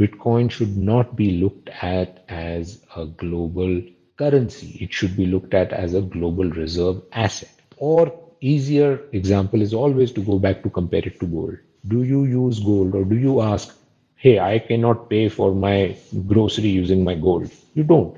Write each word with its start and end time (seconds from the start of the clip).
Bitcoin 0.00 0.50
should 0.50 0.78
not 0.78 1.14
be 1.14 1.32
looked 1.32 1.68
at 1.82 2.24
as 2.28 2.82
a 2.96 3.04
global 3.04 3.82
currency. 4.16 4.78
It 4.80 4.94
should 4.94 5.14
be 5.16 5.26
looked 5.26 5.52
at 5.52 5.72
as 5.74 5.92
a 5.94 6.00
global 6.00 6.48
reserve 6.50 7.02
asset. 7.12 7.52
Or 7.76 8.12
easier 8.40 9.00
example 9.12 9.60
is 9.60 9.74
always 9.74 10.10
to 10.12 10.22
go 10.22 10.38
back 10.38 10.62
to 10.62 10.70
compare 10.70 11.02
it 11.04 11.20
to 11.20 11.26
gold. 11.26 11.58
Do 11.86 12.02
you 12.02 12.24
use 12.24 12.60
gold 12.60 12.94
or 12.94 13.04
do 13.04 13.16
you 13.16 13.42
ask, 13.42 13.76
hey, 14.16 14.38
I 14.38 14.58
cannot 14.58 15.10
pay 15.10 15.28
for 15.28 15.54
my 15.54 15.96
grocery 16.26 16.70
using 16.70 17.04
my 17.04 17.14
gold? 17.14 17.50
You 17.74 17.84
don't. 17.84 18.16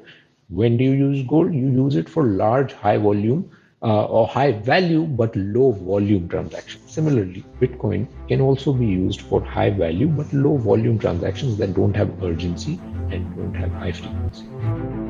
When 0.50 0.76
do 0.76 0.84
you 0.84 0.92
use 0.92 1.26
gold? 1.26 1.52
You 1.52 1.68
use 1.68 1.96
it 1.96 2.08
for 2.08 2.24
large, 2.24 2.72
high 2.74 2.98
volume 2.98 3.50
uh, 3.82 4.04
or 4.04 4.26
high 4.28 4.52
value 4.52 5.02
but 5.02 5.34
low 5.36 5.72
volume 5.72 6.28
transactions. 6.28 6.90
Similarly, 6.90 7.44
Bitcoin 7.60 8.06
can 8.28 8.40
also 8.40 8.72
be 8.72 8.86
used 8.86 9.22
for 9.22 9.42
high 9.42 9.70
value 9.70 10.08
but 10.08 10.32
low 10.32 10.56
volume 10.56 10.98
transactions 10.98 11.56
that 11.58 11.74
don't 11.74 11.94
have 11.94 12.22
urgency 12.22 12.78
and 13.10 13.36
don't 13.36 13.54
have 13.54 13.72
high 13.72 13.92
frequency. 13.92 15.01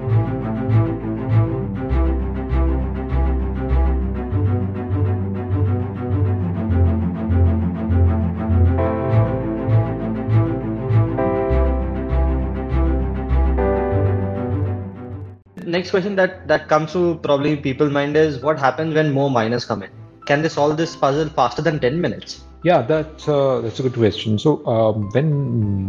Next 15.83 15.91
question 15.91 16.15
that 16.21 16.47
that 16.47 16.69
comes 16.69 16.93
to 16.93 17.03
probably 17.27 17.57
people's 17.57 17.93
mind 17.99 18.17
is 18.17 18.41
what 18.49 18.59
happens 18.65 18.95
when 18.95 19.13
more 19.19 19.29
miners 19.37 19.65
come 19.65 19.83
in? 19.83 19.91
Can 20.27 20.43
they 20.43 20.49
solve 20.49 20.77
this 20.77 20.95
puzzle 20.95 21.29
faster 21.29 21.63
than 21.69 21.81
10 21.81 22.01
minutes? 22.01 22.45
Yeah, 22.63 22.83
that's 22.83 23.29
uh, 23.29 23.61
that's 23.63 23.81
a 23.81 23.83
good 23.87 23.95
question. 23.95 24.39
So 24.39 24.53
um, 24.75 25.09
when 25.17 25.33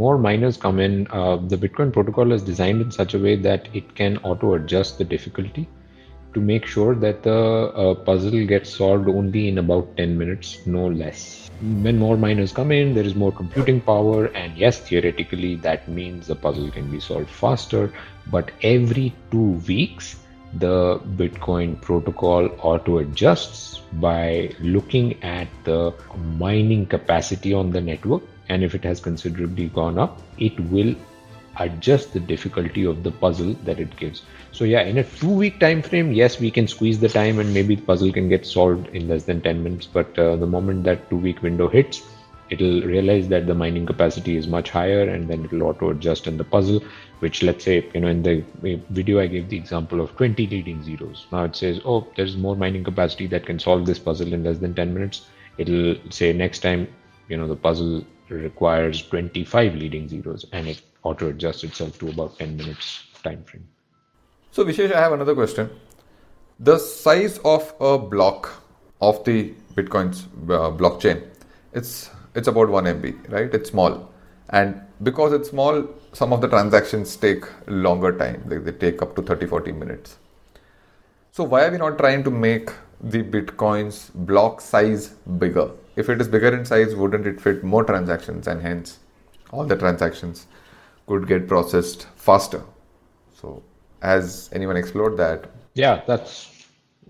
more 0.03 0.17
miners 0.17 0.57
come 0.57 0.79
in, 0.79 1.05
uh, 1.11 1.35
the 1.51 1.59
Bitcoin 1.65 1.93
protocol 1.93 2.31
is 2.37 2.41
designed 2.41 2.81
in 2.81 2.89
such 2.99 3.13
a 3.13 3.19
way 3.19 3.35
that 3.49 3.69
it 3.81 3.93
can 3.99 4.17
auto 4.29 4.55
adjust 4.55 4.97
the 4.97 5.07
difficulty 5.13 5.67
to 6.33 6.39
make 6.39 6.65
sure 6.65 6.95
that 6.95 7.23
the 7.23 7.31
uh, 7.33 7.95
puzzle 7.95 8.45
gets 8.45 8.75
solved 8.75 9.07
only 9.07 9.47
in 9.47 9.57
about 9.57 9.95
10 9.97 10.17
minutes, 10.17 10.59
no 10.65 10.87
less 10.87 11.43
when 11.63 11.97
more 11.97 12.17
miners 12.17 12.51
come 12.51 12.71
in, 12.71 12.93
there 12.93 13.05
is 13.05 13.15
more 13.15 13.31
computing 13.31 13.79
power, 13.79 14.25
and 14.25 14.57
yes, 14.57 14.79
theoretically, 14.79 15.55
that 15.55 15.87
means 15.87 16.27
the 16.27 16.35
puzzle 16.35 16.69
can 16.69 16.91
be 16.91 16.99
solved 16.99 17.29
faster. 17.29 17.93
But 18.27 18.51
every 18.63 19.13
two 19.31 19.61
weeks, 19.67 20.17
the 20.55 20.99
Bitcoin 21.15 21.79
protocol 21.79 22.49
auto 22.59 22.97
adjusts 22.97 23.79
by 23.93 24.53
looking 24.59 25.23
at 25.23 25.47
the 25.63 25.93
mining 26.37 26.85
capacity 26.85 27.53
on 27.53 27.71
the 27.71 27.81
network. 27.81 28.23
And 28.49 28.61
if 28.61 28.75
it 28.75 28.83
has 28.83 28.99
considerably 28.99 29.69
gone 29.69 29.97
up, 29.97 30.21
it 30.37 30.59
will 30.59 30.95
adjust 31.59 32.13
the 32.13 32.19
difficulty 32.19 32.85
of 32.85 33.03
the 33.03 33.11
puzzle 33.11 33.53
that 33.63 33.79
it 33.79 33.95
gives. 33.97 34.23
So 34.51 34.63
yeah, 34.65 34.81
in 34.81 34.97
a 34.97 35.03
two-week 35.03 35.59
time 35.59 35.81
frame, 35.81 36.11
yes, 36.11 36.39
we 36.39 36.51
can 36.51 36.67
squeeze 36.67 36.99
the 36.99 37.09
time 37.09 37.39
and 37.39 37.53
maybe 37.53 37.75
the 37.75 37.81
puzzle 37.81 38.11
can 38.11 38.29
get 38.29 38.45
solved 38.45 38.87
in 38.89 39.07
less 39.07 39.23
than 39.23 39.41
10 39.41 39.63
minutes. 39.63 39.87
But 39.87 40.17
uh, 40.17 40.35
the 40.35 40.47
moment 40.47 40.83
that 40.85 41.09
two-week 41.09 41.41
window 41.41 41.67
hits, 41.67 42.01
it'll 42.49 42.81
realize 42.81 43.27
that 43.29 43.47
the 43.47 43.55
mining 43.55 43.85
capacity 43.85 44.35
is 44.35 44.47
much 44.47 44.69
higher 44.69 45.03
and 45.09 45.29
then 45.29 45.45
it'll 45.45 45.63
auto 45.63 45.89
adjust 45.89 46.27
in 46.27 46.37
the 46.37 46.43
puzzle 46.43 46.81
which 47.19 47.41
let's 47.41 47.63
say 47.63 47.89
you 47.93 48.01
know 48.01 48.07
in 48.07 48.21
the 48.21 48.43
video 48.89 49.19
i 49.19 49.27
gave 49.27 49.47
the 49.49 49.57
example 49.57 50.01
of 50.01 50.15
20 50.17 50.47
leading 50.47 50.83
zeros 50.83 51.25
now 51.31 51.43
it 51.45 51.55
says 51.55 51.79
oh 51.85 52.05
there's 52.15 52.35
more 52.37 52.55
mining 52.55 52.83
capacity 52.83 53.27
that 53.27 53.45
can 53.45 53.59
solve 53.59 53.85
this 53.85 53.99
puzzle 53.99 54.33
in 54.33 54.43
less 54.43 54.57
than 54.57 54.73
10 54.73 54.93
minutes 54.93 55.27
it'll 55.57 55.95
say 56.09 56.33
next 56.33 56.59
time 56.59 56.87
you 57.29 57.37
know 57.37 57.47
the 57.47 57.55
puzzle 57.55 58.05
requires 58.29 59.05
25 59.07 59.75
leading 59.75 60.07
zeros 60.07 60.45
and 60.51 60.67
it 60.67 60.81
auto 61.03 61.29
adjusts 61.29 61.63
itself 61.63 61.97
to 61.99 62.09
about 62.09 62.37
10 62.39 62.57
minutes 62.57 63.05
time 63.23 63.43
frame. 63.43 63.67
So 64.51 64.63
Vishesh, 64.65 64.93
I 64.93 64.99
have 64.99 65.13
another 65.13 65.35
question. 65.35 65.69
The 66.59 66.77
size 66.77 67.39
of 67.39 67.73
a 67.79 67.97
block 67.97 68.63
of 69.01 69.23
the 69.23 69.53
Bitcoin's 69.73 70.25
uh, 70.43 70.71
blockchain, 70.71 71.23
it's 71.73 72.09
it's 72.35 72.47
about 72.47 72.69
1 72.69 72.85
MB, 72.85 73.31
right? 73.31 73.53
It's 73.53 73.69
small. 73.69 74.11
And 74.49 74.81
because 75.01 75.33
it's 75.33 75.49
small, 75.49 75.87
some 76.13 76.33
of 76.33 76.41
the 76.41 76.47
transactions 76.47 77.15
take 77.15 77.45
longer 77.67 78.15
time. 78.17 78.43
Like 78.47 78.63
they 78.63 78.71
take 78.71 79.01
up 79.01 79.15
to 79.15 79.21
30, 79.21 79.47
40 79.47 79.71
minutes. 79.71 80.17
So 81.31 81.43
why 81.43 81.65
are 81.65 81.71
we 81.71 81.77
not 81.77 81.97
trying 81.97 82.23
to 82.23 82.31
make 82.31 82.69
the 83.01 83.23
Bitcoin's 83.23 84.11
block 84.13 84.61
size 84.61 85.09
bigger? 85.39 85.71
If 85.95 86.09
it 86.09 86.19
is 86.19 86.27
bigger 86.27 86.55
in 86.55 86.65
size, 86.65 86.95
wouldn't 86.95 87.27
it 87.27 87.39
fit 87.39 87.63
more 87.63 87.83
transactions 87.83 88.47
and 88.47 88.61
hence 88.61 88.99
all 89.51 89.65
the 89.65 89.75
transactions 89.77 90.47
could 91.07 91.27
get 91.27 91.47
processed 91.47 92.07
faster. 92.15 92.63
So, 93.35 93.63
has 94.01 94.49
anyone 94.53 94.77
explored 94.77 95.17
that? 95.17 95.49
Yeah, 95.75 96.01
that's 96.07 96.67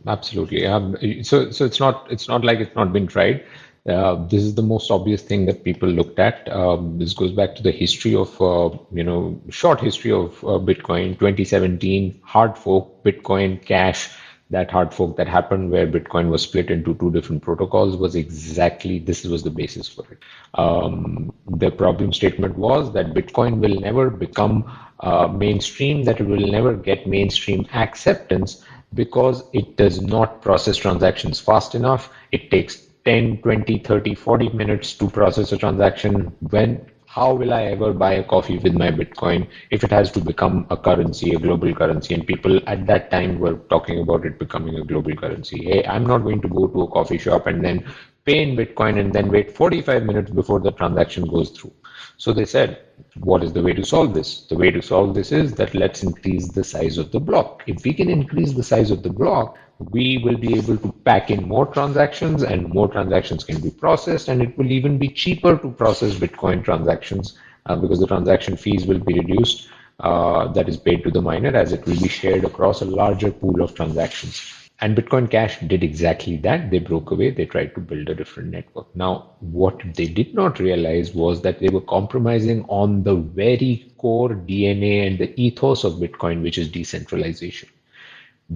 absolutely. 0.08 0.66
Um, 0.66 0.98
so, 1.24 1.52
so 1.52 1.66
it's 1.66 1.80
not 1.80 2.12
it's 2.12 2.28
not 2.28 2.44
like 2.44 2.60
it's 2.60 2.76
not 2.76 2.92
been 2.92 3.08
tried. 3.08 3.46
Uh, 3.88 4.16
this 4.28 4.44
is 4.44 4.56
the 4.56 4.62
most 4.62 4.90
obvious 4.90 5.22
thing 5.22 5.46
that 5.46 5.64
people 5.64 5.90
looked 5.90 6.18
at. 6.18 6.50
Um, 6.50 7.00
this 7.00 7.14
goes 7.14 7.32
back 7.34 7.54
to 7.56 7.64
the 7.64 7.72
history 7.72 8.16
of, 8.16 8.42
uh, 8.42 8.70
you 8.94 9.04
know, 9.04 9.42
short 9.50 9.82
history 9.82 10.12
of 10.12 10.42
uh, 10.46 10.58
Bitcoin. 10.58 11.20
2017 11.20 12.22
hard 12.24 12.58
fork 12.58 13.04
Bitcoin 13.04 13.62
Cash 13.66 14.10
that 14.50 14.70
hard 14.70 14.94
fork 14.94 15.16
that 15.18 15.28
happened 15.28 15.72
where 15.72 15.88
Bitcoin 15.88 16.30
was 16.30 16.44
split 16.44 16.70
into 16.70 16.94
two 16.96 17.12
different 17.12 17.42
protocols 17.42 17.98
was 17.98 18.16
exactly 18.16 19.00
this 19.00 19.24
was 19.24 19.44
the 19.44 19.50
basis 19.50 19.88
for 19.88 20.06
it. 20.12 20.20
Um, 20.54 21.34
the 21.48 21.72
problem 21.72 22.14
statement 22.14 22.58
was 22.58 22.94
that 22.94 23.14
Bitcoin 23.14 23.60
will 23.60 23.80
never 23.80 24.10
become 24.10 24.72
uh, 25.00 25.28
mainstream, 25.28 26.04
that 26.04 26.20
it 26.20 26.28
will 26.28 26.48
never 26.52 26.76
get 26.76 27.08
mainstream 27.08 27.66
acceptance 27.74 28.64
because 28.94 29.44
it 29.54 29.76
does 29.76 30.02
not 30.02 30.42
process 30.42 30.78
transactions 30.78 31.40
fast 31.40 31.74
enough. 31.74 32.12
It 32.32 32.52
takes 32.52 32.88
10, 33.06 33.42
20, 33.42 33.80
30, 33.80 34.16
40 34.16 34.50
minutes 34.50 34.94
to 34.94 35.10
process 35.10 35.52
a 35.52 35.58
transaction 35.58 36.34
when 36.40 36.86
how 37.14 37.32
will 37.32 37.54
I 37.54 37.66
ever 37.66 37.94
buy 37.94 38.14
a 38.14 38.24
coffee 38.24 38.58
with 38.58 38.74
my 38.74 38.90
Bitcoin 38.90 39.48
if 39.70 39.84
it 39.84 39.92
has 39.92 40.12
to 40.14 40.20
become 40.20 40.66
a 40.72 40.78
currency, 40.78 41.36
a 41.36 41.40
global 41.40 41.72
currency? 41.76 42.16
And 42.16 42.26
people 42.26 42.60
at 42.66 42.88
that 42.88 43.12
time 43.12 43.38
were 43.38 43.58
talking 43.70 44.00
about 44.00 44.26
it 44.26 44.40
becoming 44.40 44.80
a 44.80 44.84
global 44.84 45.16
currency. 45.16 45.64
Hey, 45.64 45.86
I'm 45.86 46.08
not 46.08 46.24
going 46.24 46.42
to 46.42 46.48
go 46.48 46.66
to 46.66 46.82
a 46.82 46.88
coffee 46.88 47.20
shop 47.20 47.46
and 47.46 47.64
then 47.64 47.86
pay 48.26 48.42
in 48.42 48.58
Bitcoin 48.58 49.00
and 49.00 49.14
then 49.14 49.30
wait 49.30 49.56
45 49.56 50.04
minutes 50.04 50.32
before 50.32 50.60
the 50.60 50.72
transaction 50.72 51.28
goes 51.28 51.52
through. 51.52 51.74
So 52.18 52.34
they 52.34 52.46
said, 52.46 52.80
what 53.20 53.44
is 53.44 53.54
the 53.54 53.62
way 53.62 53.74
to 53.74 53.86
solve 53.86 54.16
this? 54.16 54.48
The 54.48 54.56
way 54.56 54.72
to 54.72 54.82
solve 54.82 55.14
this 55.14 55.32
is 55.32 55.54
that 55.56 55.76
let's 55.76 56.02
increase 56.02 56.48
the 56.48 56.64
size 56.64 56.98
of 56.98 57.12
the 57.12 57.20
block. 57.20 57.64
If 57.68 57.84
we 57.84 57.94
can 57.94 58.10
increase 58.10 58.54
the 58.54 58.64
size 58.64 58.90
of 58.90 59.04
the 59.04 59.12
block, 59.12 59.56
we 59.92 60.22
will 60.24 60.38
be 60.38 60.56
able 60.58 60.78
to 60.78 60.92
pack 61.06 61.30
in 61.30 61.48
more 61.48 61.66
transactions 61.66 62.44
and 62.44 62.70
more 62.70 62.88
transactions 62.88 63.44
can 63.44 63.60
be 63.60 63.72
processed 63.72 64.28
and 64.28 64.42
it 64.42 64.58
will 64.58 64.72
even 64.72 64.98
be 64.98 65.10
cheaper 65.10 65.58
to 65.58 65.72
process 65.72 66.14
bitcoin 66.16 66.64
transactions 66.64 67.38
uh, 67.66 67.76
because 67.76 68.00
the 68.00 68.08
transaction 68.08 68.58
fees 68.58 68.86
will 68.86 69.00
be 69.00 69.14
reduced 69.20 69.68
uh, 70.00 70.48
that 70.54 70.68
is 70.68 70.78
paid 70.78 71.04
to 71.04 71.12
the 71.12 71.22
miner 71.22 71.56
as 71.56 71.72
it 71.72 71.86
will 71.86 72.00
be 72.02 72.08
shared 72.08 72.44
across 72.44 72.82
a 72.82 72.86
larger 72.86 73.32
pool 73.32 73.62
of 73.62 73.74
transactions. 73.76 74.42
And 74.82 74.98
bitcoin 74.98 75.30
cash 75.30 75.60
did 75.60 75.84
exactly 75.84 76.38
that. 76.38 76.72
They 76.72 76.80
broke 76.80 77.12
away. 77.12 77.30
They 77.30 77.46
tried 77.46 77.74
to 77.76 77.80
build 77.80 78.10
a 78.10 78.16
different 78.16 78.50
network. 78.50 78.94
Now 78.96 79.36
what 79.40 79.82
they 79.96 80.08
did 80.08 80.34
not 80.34 80.60
realize 80.60 81.14
was 81.14 81.42
that 81.44 81.60
they 81.60 81.70
were 81.70 81.82
compromising 81.82 82.66
on 82.68 83.04
the 83.04 83.16
very 83.16 83.94
core 83.98 84.30
dna 84.30 85.08
and 85.08 85.20
the 85.20 85.34
ethos 85.42 85.86
of 85.86 85.94
bitcoin 85.94 86.42
which 86.42 86.58
is 86.58 86.70
decentralization 86.70 87.70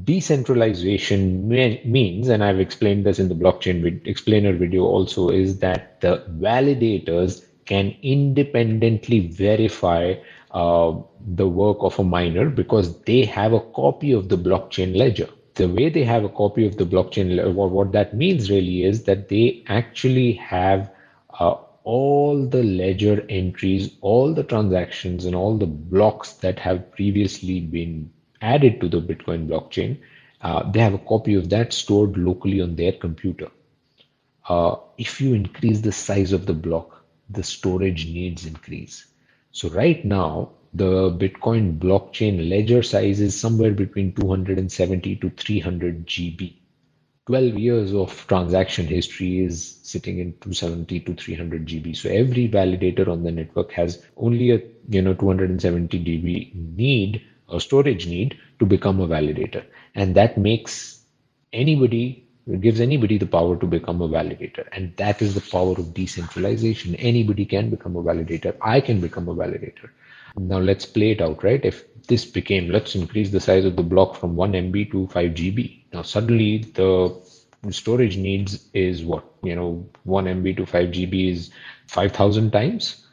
Decentralization 0.03 1.47
means, 1.47 2.27
and 2.27 2.43
I've 2.43 2.59
explained 2.59 3.05
this 3.05 3.19
in 3.19 3.29
the 3.29 3.35
blockchain 3.35 4.05
explainer 4.05 4.53
video 4.53 4.83
also, 4.83 5.29
is 5.29 5.59
that 5.59 6.01
the 6.01 6.25
validators 6.39 7.45
can 7.65 7.95
independently 8.01 9.27
verify 9.27 10.15
uh, 10.51 10.93
the 11.25 11.47
work 11.47 11.77
of 11.81 11.99
a 11.99 12.03
miner 12.03 12.49
because 12.49 12.99
they 13.01 13.23
have 13.25 13.53
a 13.53 13.59
copy 13.59 14.11
of 14.11 14.29
the 14.29 14.37
blockchain 14.37 14.95
ledger. 14.95 15.29
The 15.55 15.67
way 15.67 15.89
they 15.89 16.03
have 16.03 16.23
a 16.23 16.29
copy 16.29 16.65
of 16.67 16.77
the 16.77 16.85
blockchain, 16.85 17.53
what, 17.53 17.71
what 17.71 17.91
that 17.93 18.15
means 18.15 18.49
really 18.49 18.83
is 18.83 19.03
that 19.03 19.29
they 19.29 19.63
actually 19.67 20.33
have 20.33 20.91
uh, 21.39 21.55
all 21.83 22.45
the 22.45 22.63
ledger 22.63 23.25
entries, 23.29 23.95
all 24.01 24.33
the 24.33 24.43
transactions, 24.43 25.25
and 25.25 25.35
all 25.35 25.57
the 25.57 25.65
blocks 25.65 26.33
that 26.33 26.59
have 26.59 26.91
previously 26.91 27.61
been 27.61 28.11
added 28.41 28.81
to 28.81 28.89
the 28.89 29.01
Bitcoin 29.01 29.47
blockchain, 29.47 29.99
uh, 30.41 30.69
they 30.71 30.79
have 30.79 30.93
a 30.93 30.99
copy 30.99 31.35
of 31.35 31.49
that 31.49 31.73
stored 31.73 32.17
locally 32.17 32.61
on 32.61 32.75
their 32.75 32.91
computer. 32.91 33.49
Uh, 34.47 34.75
if 34.97 35.19
you 35.19 35.33
increase 35.33 35.81
the 35.81 35.91
size 35.91 36.31
of 36.31 36.45
the 36.45 36.53
block, 36.53 37.03
the 37.29 37.43
storage 37.43 38.05
needs 38.05 38.45
increase. 38.45 39.05
So 39.51 39.69
right 39.69 40.03
now, 40.05 40.51
the 40.73 41.11
Bitcoin 41.11 41.79
blockchain 41.79 42.49
ledger 42.49 42.83
size 42.83 43.19
is 43.19 43.39
somewhere 43.39 43.71
between 43.71 44.13
270 44.13 45.15
to 45.17 45.29
300 45.31 46.05
GB. 46.05 46.53
12 47.25 47.57
years 47.57 47.93
of 47.93 48.25
transaction 48.27 48.87
history 48.87 49.43
is 49.43 49.79
sitting 49.83 50.19
in 50.19 50.31
270 50.39 51.01
to 51.01 51.13
300 51.13 51.65
GB. 51.65 51.95
So 51.95 52.09
every 52.09 52.47
validator 52.47 53.07
on 53.09 53.23
the 53.23 53.31
network 53.31 53.71
has 53.71 54.01
only 54.15 54.51
a 54.51 54.61
you 54.89 55.01
know 55.01 55.13
270 55.13 56.05
GB 56.05 56.77
need 56.77 57.21
or 57.47 57.59
storage 57.59 58.07
need 58.07 58.37
to 58.59 58.65
become 58.65 58.99
a 58.99 59.07
validator, 59.07 59.65
and 59.95 60.15
that 60.15 60.37
makes 60.37 61.01
anybody 61.53 62.27
gives 62.55 62.79
anybody 62.79 63.17
the 63.17 63.25
power 63.25 63.57
to 63.57 63.65
become 63.65 64.01
a 64.01 64.07
validator. 64.07 64.65
And 64.71 64.95
that 64.95 65.21
is 65.21 65.33
the 65.33 65.41
power 65.41 65.73
of 65.73 65.93
decentralization. 65.93 66.95
Anybody 66.95 67.45
can 67.45 67.69
become 67.69 67.97
a 67.97 68.03
validator. 68.03 68.55
I 68.61 68.79
can 68.79 69.01
become 69.01 69.27
a 69.27 69.35
validator. 69.35 69.89
Now 70.37 70.59
let's 70.59 70.85
play 70.85 71.11
it 71.11 71.21
out 71.21 71.43
right? 71.43 71.63
If 71.65 71.83
this 72.03 72.23
became 72.23 72.69
let's 72.69 72.95
increase 72.95 73.31
the 73.31 73.39
size 73.39 73.65
of 73.65 73.75
the 73.75 73.83
block 73.83 74.15
from 74.15 74.35
1 74.35 74.53
MB 74.53 74.91
to 74.91 75.07
5 75.07 75.31
GB. 75.31 75.83
Now 75.93 76.03
suddenly 76.03 76.59
the 76.73 77.19
storage 77.71 78.17
needs 78.17 78.69
is 78.73 79.03
what? 79.03 79.25
You 79.43 79.55
know 79.55 79.89
1 80.03 80.25
MB 80.25 80.57
to 80.57 80.65
5 80.65 80.89
GB 80.89 81.31
is 81.31 81.49
5,000 81.87 82.51
times 82.51 83.05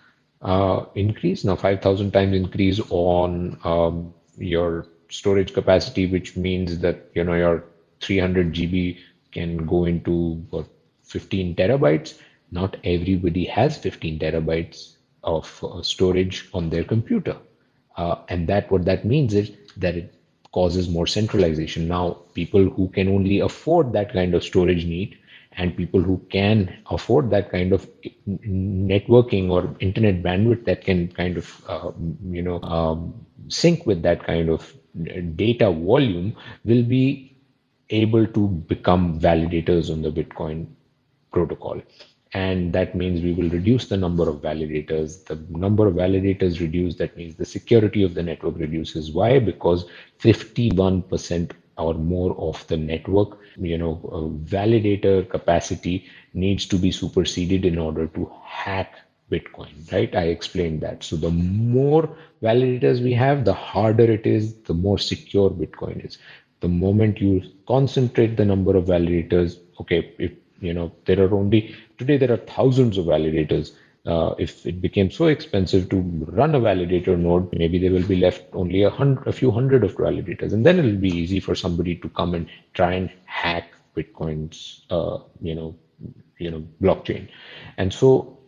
uh, 0.42 0.84
increase. 0.94 1.44
Now 1.44 1.56
5,000 1.56 2.12
times 2.12 2.36
increase 2.36 2.80
on 2.90 3.58
um, 3.64 4.14
your 4.38 4.86
storage 5.10 5.52
capacity, 5.52 6.06
which 6.06 6.36
means 6.36 6.78
that 6.80 7.10
you 7.14 7.24
know 7.24 7.34
your 7.34 7.64
300 8.00 8.52
GB 8.52 8.98
can 9.32 9.66
go 9.66 9.84
into 9.84 10.44
what 10.50 10.66
15 11.04 11.54
terabytes. 11.56 12.18
Not 12.50 12.76
everybody 12.84 13.44
has 13.46 13.76
15 13.78 14.18
terabytes 14.18 14.94
of 15.22 15.64
uh, 15.64 15.82
storage 15.82 16.48
on 16.54 16.70
their 16.70 16.84
computer. 16.84 17.36
Uh, 17.96 18.16
and 18.28 18.46
that 18.48 18.70
what 18.70 18.84
that 18.84 19.04
means 19.04 19.34
is 19.34 19.50
that 19.76 19.96
it 19.96 20.14
causes 20.52 20.88
more 20.88 21.06
centralization. 21.06 21.88
Now, 21.88 22.18
people 22.34 22.64
who 22.70 22.88
can 22.88 23.08
only 23.08 23.40
afford 23.40 23.92
that 23.92 24.12
kind 24.12 24.34
of 24.34 24.44
storage 24.44 24.84
need 24.84 25.18
and 25.56 25.76
people 25.76 26.00
who 26.02 26.18
can 26.30 26.76
afford 26.90 27.30
that 27.30 27.50
kind 27.50 27.72
of 27.72 27.88
networking 28.28 29.50
or 29.50 29.74
internet 29.80 30.22
bandwidth 30.22 30.64
that 30.64 30.84
can 30.84 31.08
kind 31.08 31.36
of 31.36 31.62
uh, 31.68 31.90
you 32.30 32.42
know 32.42 32.60
um, 32.62 33.14
sync 33.48 33.86
with 33.86 34.02
that 34.02 34.24
kind 34.24 34.48
of 34.48 34.74
data 35.36 35.70
volume 35.70 36.34
will 36.64 36.82
be 36.82 37.36
able 37.90 38.26
to 38.26 38.48
become 38.48 39.18
validators 39.20 39.90
on 39.90 40.02
the 40.02 40.10
bitcoin 40.10 40.66
protocol. 41.32 41.80
And 42.32 42.72
that 42.72 42.96
means 42.96 43.22
we 43.22 43.32
will 43.32 43.48
reduce 43.50 43.86
the 43.86 43.96
number 43.96 44.28
of 44.28 44.36
validators. 44.42 45.24
The 45.24 45.36
number 45.50 45.86
of 45.86 45.94
validators 45.94 46.60
reduced 46.60 46.98
that 46.98 47.16
means 47.16 47.36
the 47.36 47.44
security 47.44 48.02
of 48.02 48.14
the 48.14 48.22
network 48.24 48.58
reduces. 48.58 49.12
Why? 49.12 49.38
Because 49.38 49.86
51% 50.20 51.52
or 51.76 51.94
more 51.94 52.36
of 52.38 52.66
the 52.68 52.76
network 52.76 53.38
you 53.56 53.76
know 53.76 53.94
validator 54.44 55.28
capacity 55.28 56.06
needs 56.32 56.66
to 56.66 56.76
be 56.76 56.90
superseded 56.90 57.64
in 57.64 57.78
order 57.78 58.06
to 58.08 58.30
hack 58.44 58.94
bitcoin 59.30 59.92
right? 59.92 60.14
I 60.14 60.24
explained 60.24 60.80
that. 60.82 61.02
So 61.02 61.16
the 61.16 61.30
more 61.30 62.08
validators 62.42 63.02
we 63.02 63.12
have 63.14 63.44
the 63.44 63.54
harder 63.54 64.10
it 64.10 64.26
is 64.26 64.54
the 64.62 64.74
more 64.74 64.98
secure 64.98 65.50
bitcoin 65.50 66.04
is. 66.04 66.18
The 66.60 66.68
moment 66.68 67.20
you 67.20 67.42
concentrate 67.66 68.36
the 68.36 68.44
number 68.44 68.76
of 68.76 68.84
validators 68.86 69.58
okay 69.80 70.14
if 70.18 70.32
you 70.60 70.72
know 70.72 70.92
there 71.04 71.22
are 71.24 71.34
only 71.34 71.74
today 71.98 72.16
there 72.16 72.32
are 72.32 72.38
thousands 72.38 72.98
of 72.98 73.06
validators 73.06 73.72
uh, 74.06 74.34
if 74.38 74.66
it 74.66 74.80
became 74.80 75.10
so 75.10 75.26
expensive 75.26 75.88
to 75.88 76.00
run 76.28 76.54
a 76.54 76.60
validator 76.60 77.18
node, 77.18 77.50
maybe 77.52 77.78
there 77.78 77.92
will 77.92 78.06
be 78.06 78.16
left 78.16 78.44
only 78.52 78.82
a 78.82 78.90
hundred, 78.90 79.26
a 79.26 79.32
few 79.32 79.50
hundred 79.50 79.82
of 79.84 79.94
validators, 79.96 80.52
and 80.52 80.64
then 80.64 80.78
it'll 80.78 80.96
be 80.96 81.08
easy 81.08 81.40
for 81.40 81.54
somebody 81.54 81.96
to 81.96 82.08
come 82.10 82.34
and 82.34 82.48
try 82.74 82.92
and 82.92 83.10
hack 83.24 83.70
Bitcoin's, 83.96 84.84
uh, 84.90 85.18
you 85.40 85.54
know, 85.54 85.76
you 86.38 86.50
know, 86.50 86.64
blockchain. 86.82 87.28
And 87.76 87.92
so 87.92 88.38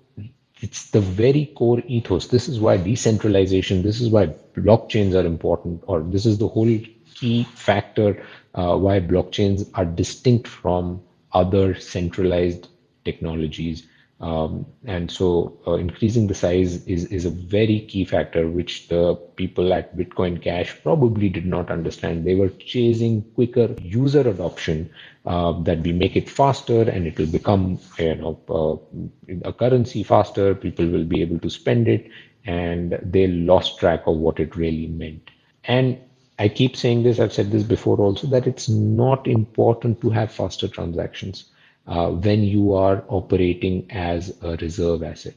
it's 0.61 0.91
the 0.91 1.01
very 1.01 1.47
core 1.57 1.83
ethos. 1.87 2.29
This 2.29 2.49
is 2.49 2.61
why 2.61 2.77
decentralization. 2.77 3.83
This 3.83 4.01
is 4.01 4.11
why 4.11 4.35
blockchains 4.55 5.15
are 5.15 5.27
important, 5.27 5.85
or 5.87 6.01
this 6.01 6.27
is 6.27 6.39
the 6.39 6.49
whole 6.49 6.79
key 7.15 7.45
factor 7.45 8.23
uh, 8.55 8.77
why 8.77 9.01
blockchains 9.01 9.71
are 9.75 9.85
distinct 9.85 10.49
from 10.49 11.03
other 11.33 11.79
centralized 11.79 12.69
technologies. 13.05 13.87
Um, 14.19 14.65
and 14.87 15.11
so 15.11 15.59
uh, 15.67 15.75
increasing 15.75 16.27
the 16.27 16.35
size 16.35 16.87
is, 16.87 17.05
is 17.07 17.27
a 17.27 17.31
very 17.31 17.81
key 17.81 18.07
factor, 18.07 18.49
which 18.49 18.89
the 18.89 19.15
people 19.15 19.75
at 19.75 19.95
Bitcoin 19.95 20.41
Cash 20.41 20.83
probably 20.83 21.29
did 21.29 21.45
not 21.45 21.71
understand. 21.71 22.25
They 22.25 22.35
were 22.35 22.49
chasing 22.49 23.23
quicker 23.35 23.75
user 23.83 24.27
adoption 24.27 24.91
uh, 25.27 25.61
that 25.63 25.81
we 25.81 25.93
make 25.93 26.17
it 26.17 26.31
faster 26.31 26.89
and 26.89 27.07
it 27.07 27.19
will 27.19 27.27
become 27.27 27.79
you 27.99 28.15
know 28.15 28.41
uh, 28.49 29.39
a 29.49 29.53
currency 29.53 30.03
faster. 30.03 30.55
People 30.55 30.89
will 30.89 31.05
be 31.05 31.21
able 31.21 31.39
to 31.41 31.51
spend 31.51 31.87
it, 31.87 32.09
and 32.47 32.99
they 33.03 33.27
lost 33.27 33.79
track 33.79 34.07
of 34.07 34.17
what 34.17 34.41
it 34.41 34.57
really 34.57 34.87
meant. 34.87 35.31
And 35.65 35.99
I 36.39 36.49
keep 36.49 36.77
saying 36.77 37.03
this, 37.03 37.21
I've 37.21 37.33
said 37.33 37.51
this 37.51 37.65
before 37.65 37.99
also, 37.99 38.27
that 38.29 38.47
it's 38.47 38.69
not 38.69 39.27
important 39.27 40.01
to 40.01 40.11
have 40.11 40.33
faster 40.33 40.69
transactions 40.69 41.51
uh, 41.87 42.11
when 42.11 42.43
you 42.45 42.75
are 42.75 43.05
operating 43.09 43.87
as 43.91 44.37
a 44.43 44.57
reserve 44.57 45.03
asset. 45.03 45.35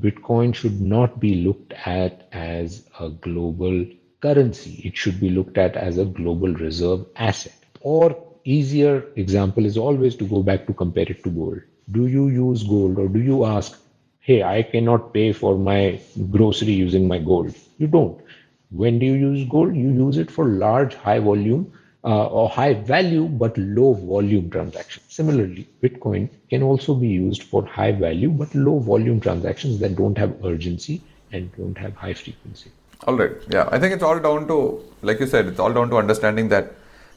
Bitcoin 0.00 0.54
should 0.54 0.80
not 0.80 1.20
be 1.20 1.34
looked 1.36 1.72
at 1.84 2.28
as 2.32 2.88
a 2.98 3.10
global 3.10 3.86
currency. 4.20 4.80
It 4.84 4.96
should 4.96 5.20
be 5.20 5.30
looked 5.30 5.58
at 5.58 5.76
as 5.76 5.98
a 5.98 6.04
global 6.04 6.52
reserve 6.54 7.06
asset. 7.16 7.54
Or 7.80 8.16
easier 8.44 9.04
example 9.16 9.66
is 9.66 9.76
always 9.76 10.16
to 10.16 10.24
go 10.26 10.42
back 10.42 10.66
to 10.66 10.72
compare 10.72 11.06
it 11.08 11.22
to 11.24 11.30
gold. 11.30 11.60
Do 11.90 12.06
you 12.06 12.28
use 12.28 12.62
gold 12.62 12.98
or 12.98 13.08
do 13.08 13.20
you 13.20 13.44
ask, 13.44 13.78
hey, 14.20 14.42
I 14.42 14.62
cannot 14.62 15.12
pay 15.12 15.32
for 15.32 15.58
my 15.58 16.00
grocery 16.30 16.72
using 16.72 17.06
my 17.08 17.18
gold? 17.18 17.54
You 17.78 17.86
don't. 17.88 18.20
When 18.70 18.98
do 18.98 19.06
you 19.06 19.14
use 19.14 19.48
gold? 19.48 19.74
You 19.76 19.90
use 19.90 20.16
it 20.16 20.30
for 20.30 20.44
large, 20.46 20.94
high 20.94 21.18
volume 21.18 21.72
uh, 22.04 22.26
or 22.26 22.48
high 22.48 22.74
value 22.74 23.24
but 23.24 23.56
low 23.58 23.92
volume 23.94 24.50
transactions. 24.50 25.04
Similarly, 25.08 25.68
Bitcoin 25.82 26.28
can 26.48 26.62
also 26.62 26.94
be 26.94 27.08
used 27.08 27.42
for 27.44 27.64
high 27.66 27.92
value 27.92 28.30
but 28.30 28.54
low 28.54 28.78
volume 28.78 29.20
transactions 29.20 29.78
that 29.80 29.96
don't 29.96 30.16
have 30.16 30.44
urgency 30.44 31.02
and 31.32 31.54
don't 31.56 31.76
have 31.76 31.94
high 31.94 32.14
frequency. 32.14 32.70
All 33.06 33.16
right. 33.16 33.32
Yeah. 33.48 33.68
I 33.70 33.78
think 33.78 33.94
it's 33.94 34.02
all 34.02 34.18
down 34.18 34.46
to, 34.48 34.82
like 35.02 35.20
you 35.20 35.26
said, 35.26 35.46
it's 35.46 35.58
all 35.58 35.72
down 35.72 35.90
to 35.90 35.96
understanding 35.96 36.48
that 36.48 36.72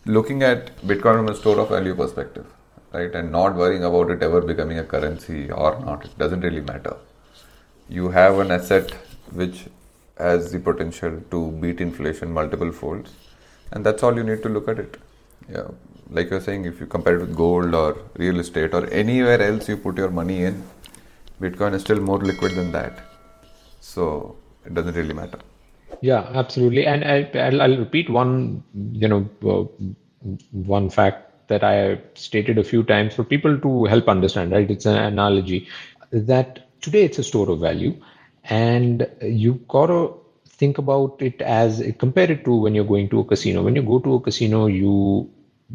looking 0.06 0.44
at 0.44 0.76
Bitcoin 0.82 1.18
from 1.18 1.30
a 1.30 1.36
store 1.36 1.60
of 1.60 1.70
value 1.70 1.96
perspective, 1.96 2.46
right? 2.92 3.14
And 3.14 3.32
not 3.32 3.56
worrying 3.56 3.84
about 3.84 4.12
it 4.12 4.22
ever 4.22 4.42
becoming 4.42 4.80
a 4.80 4.84
currency 4.84 5.50
or 5.52 5.80
not. 5.80 6.06
It 6.06 6.18
doesn't 6.18 6.42
really 6.42 6.62
matter. 6.62 6.96
You 7.90 8.10
have 8.10 8.40
an 8.40 8.52
asset 8.52 8.92
which 9.32 9.66
has 10.18 10.52
the 10.52 10.60
potential 10.60 11.22
to 11.32 11.52
beat 11.52 11.82
inflation 11.82 12.32
multiple 12.32 12.72
folds 12.72 13.12
and 13.74 13.86
that's 13.86 14.04
all 14.04 14.16
you 14.16 14.24
need 14.24 14.42
to 14.44 14.50
look 14.50 14.68
at 14.68 14.80
it. 14.80 14.98
Yeah. 15.50 15.68
Like 16.10 16.30
you're 16.30 16.42
saying 16.42 16.66
if 16.66 16.80
you 16.80 16.86
compare 16.86 17.16
it 17.16 17.22
with 17.22 17.36
gold 17.36 17.74
or 17.74 17.98
real 18.18 18.40
estate 18.40 18.74
or 18.74 18.86
anywhere 18.88 19.42
else 19.42 19.68
you 19.68 19.78
put 19.78 19.98
your 19.98 20.12
money 20.12 20.44
in 20.44 20.64
bitcoin 21.42 21.74
is 21.74 21.82
still 21.82 22.00
more 22.00 22.20
liquid 22.20 22.54
than 22.56 22.72
that. 22.72 23.00
So 23.80 24.38
it 24.66 24.74
doesn't 24.74 24.96
really 24.96 25.14
matter. 25.14 25.40
Yeah 26.02 26.30
absolutely. 26.34 26.86
And 26.86 27.04
I, 27.04 27.30
will 27.52 27.62
I'll 27.62 27.78
repeat 27.78 28.10
one 28.10 28.64
you 28.92 29.08
know 29.08 29.30
uh, 29.44 29.66
one 30.52 30.90
fact 30.90 31.30
that 31.50 31.64
i 31.64 32.00
stated 32.16 32.58
a 32.58 32.64
few 32.64 32.82
times 32.84 33.14
for 33.14 33.24
people 33.24 33.60
to 33.60 33.86
help 33.86 34.08
understand 34.08 34.52
right? 34.52 34.70
It's 34.70 34.86
an 34.86 34.98
analogy 34.98 35.68
that 36.12 36.70
today 36.82 37.04
it's 37.04 37.20
a 37.20 37.24
store 37.24 37.50
of 37.50 37.60
value. 37.60 37.96
And 38.46 39.10
you've 39.22 39.68
gotta 39.68 40.14
think 40.64 40.78
about 40.80 41.22
it 41.30 41.42
as 41.42 41.82
compare 42.00 42.32
it 42.32 42.46
to 42.46 42.56
when 42.66 42.76
you're 42.76 42.94
going 42.96 43.10
to 43.10 43.22
a 43.22 43.26
casino. 43.26 43.64
When 43.64 43.76
you 43.76 43.84
go 43.84 44.00
to 44.00 44.16
a 44.16 44.22
casino 44.22 44.68
you 44.68 45.30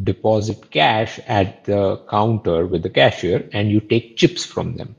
deposit 0.04 0.70
cash 0.70 1.18
at 1.26 1.64
the 1.64 1.82
counter 2.10 2.66
with 2.66 2.82
the 2.82 2.90
cashier 2.90 3.48
and 3.52 3.70
you 3.70 3.80
take 3.80 4.16
chips 4.16 4.44
from 4.44 4.76
them. 4.76 4.94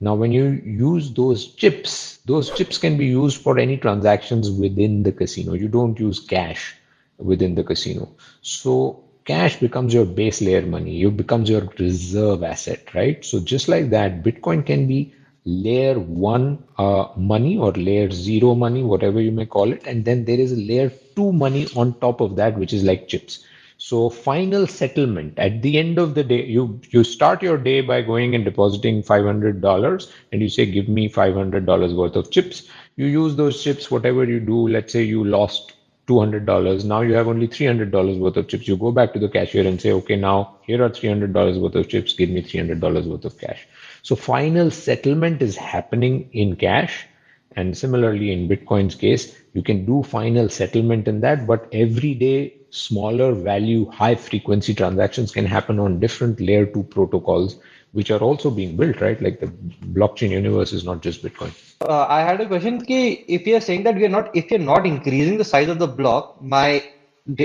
Now 0.00 0.14
when 0.14 0.32
you 0.32 0.44
use 0.88 1.12
those 1.12 1.46
chips 1.54 2.18
those 2.32 2.50
chips 2.58 2.78
can 2.78 2.96
be 2.96 3.06
used 3.06 3.40
for 3.42 3.58
any 3.58 3.76
transactions 3.76 4.50
within 4.50 5.02
the 5.02 5.12
casino. 5.12 5.54
You 5.54 5.68
don't 5.68 5.98
use 5.98 6.20
cash 6.20 6.74
within 7.18 7.54
the 7.54 7.64
casino. 7.64 8.08
So 8.42 9.04
cash 9.24 9.60
becomes 9.60 9.94
your 9.94 10.06
base 10.06 10.40
layer 10.40 10.66
money. 10.66 11.02
It 11.02 11.16
becomes 11.16 11.50
your 11.50 11.68
reserve 11.78 12.42
asset 12.42 12.94
right? 12.94 13.24
So 13.24 13.40
just 13.40 13.68
like 13.68 13.90
that 13.90 14.22
bitcoin 14.22 14.64
can 14.64 14.86
be 14.86 15.14
layer 15.46 15.98
one 15.98 16.64
uh, 16.78 17.06
money 17.16 17.56
or 17.56 17.72
layer 17.72 18.10
zero 18.10 18.54
money, 18.54 18.82
whatever 18.82 19.20
you 19.20 19.32
may 19.32 19.46
call 19.46 19.72
it. 19.72 19.86
And 19.86 20.04
then 20.04 20.24
there 20.26 20.38
is 20.40 20.52
a 20.52 20.56
layer 20.56 20.90
two 21.16 21.32
money 21.32 21.66
on 21.76 21.94
top 22.00 22.20
of 22.20 22.36
that, 22.36 22.58
which 22.58 22.72
is 22.74 22.84
like 22.84 23.08
chips. 23.08 23.44
So 23.78 24.10
final 24.10 24.66
settlement 24.66 25.38
at 25.38 25.62
the 25.62 25.78
end 25.78 25.98
of 25.98 26.14
the 26.14 26.24
day, 26.24 26.44
you 26.46 26.80
you 26.90 27.04
start 27.04 27.42
your 27.42 27.58
day 27.58 27.80
by 27.82 28.02
going 28.02 28.34
and 28.34 28.44
depositing 28.44 29.02
five 29.02 29.24
hundred 29.24 29.60
dollars, 29.60 30.10
and 30.32 30.40
you 30.42 30.48
say, 30.48 30.66
"Give 30.66 30.88
me 30.88 31.08
five 31.08 31.34
hundred 31.34 31.66
dollars 31.66 31.94
worth 31.94 32.16
of 32.16 32.30
chips." 32.30 32.62
You 32.96 33.06
use 33.06 33.36
those 33.36 33.62
chips, 33.62 33.90
whatever 33.90 34.24
you 34.24 34.40
do. 34.40 34.68
Let's 34.68 34.92
say 34.92 35.02
you 35.04 35.24
lost 35.24 35.74
$200. 36.06 36.84
Now 36.84 37.00
you 37.02 37.14
have 37.14 37.28
only 37.28 37.48
$300 37.48 38.18
worth 38.18 38.36
of 38.36 38.48
chips. 38.48 38.66
You 38.68 38.76
go 38.76 38.92
back 38.92 39.12
to 39.14 39.18
the 39.18 39.28
cashier 39.28 39.66
and 39.66 39.80
say, 39.80 39.92
okay, 39.92 40.16
now 40.16 40.56
here 40.62 40.82
are 40.82 40.90
$300 40.90 41.58
worth 41.58 41.74
of 41.74 41.88
chips. 41.88 42.12
Give 42.14 42.30
me 42.30 42.42
$300 42.42 43.06
worth 43.06 43.24
of 43.24 43.36
cash. 43.38 43.66
So 44.06 44.14
final 44.14 44.70
settlement 44.70 45.42
is 45.42 45.56
happening 45.56 46.30
in 46.32 46.54
cash. 46.54 47.08
And 47.56 47.76
similarly, 47.76 48.30
in 48.30 48.48
Bitcoin's 48.48 48.94
case, 48.94 49.36
you 49.52 49.62
can 49.64 49.84
do 49.84 50.04
final 50.04 50.48
settlement 50.48 51.08
in 51.08 51.22
that, 51.22 51.44
but 51.44 51.66
every 51.72 52.14
day, 52.14 52.54
smaller 52.70 53.32
value, 53.32 53.90
high 53.90 54.14
frequency 54.14 54.74
transactions 54.74 55.32
can 55.32 55.44
happen 55.44 55.80
on 55.80 55.98
different 55.98 56.40
layer 56.40 56.66
two 56.66 56.84
protocols 56.84 57.56
which 57.90 58.12
are 58.12 58.20
also 58.20 58.48
being 58.48 58.76
built, 58.76 59.00
right? 59.00 59.20
Like 59.20 59.40
the 59.40 59.48
blockchain 59.98 60.30
universe 60.30 60.72
is 60.72 60.84
not 60.84 61.02
just 61.02 61.24
Bitcoin. 61.24 61.52
Uh, 61.80 62.06
I 62.08 62.20
had 62.20 62.40
a 62.40 62.46
question. 62.46 62.82
Ki 62.84 63.24
if 63.26 63.44
you're 63.44 63.60
saying 63.60 63.82
that 63.84 63.96
we 63.96 64.04
are 64.04 64.14
not, 64.20 64.36
if 64.36 64.52
you're 64.52 64.66
not 64.72 64.86
increasing 64.86 65.36
the 65.36 65.44
size 65.44 65.68
of 65.68 65.80
the 65.80 65.88
block, 65.88 66.40
my 66.40 66.84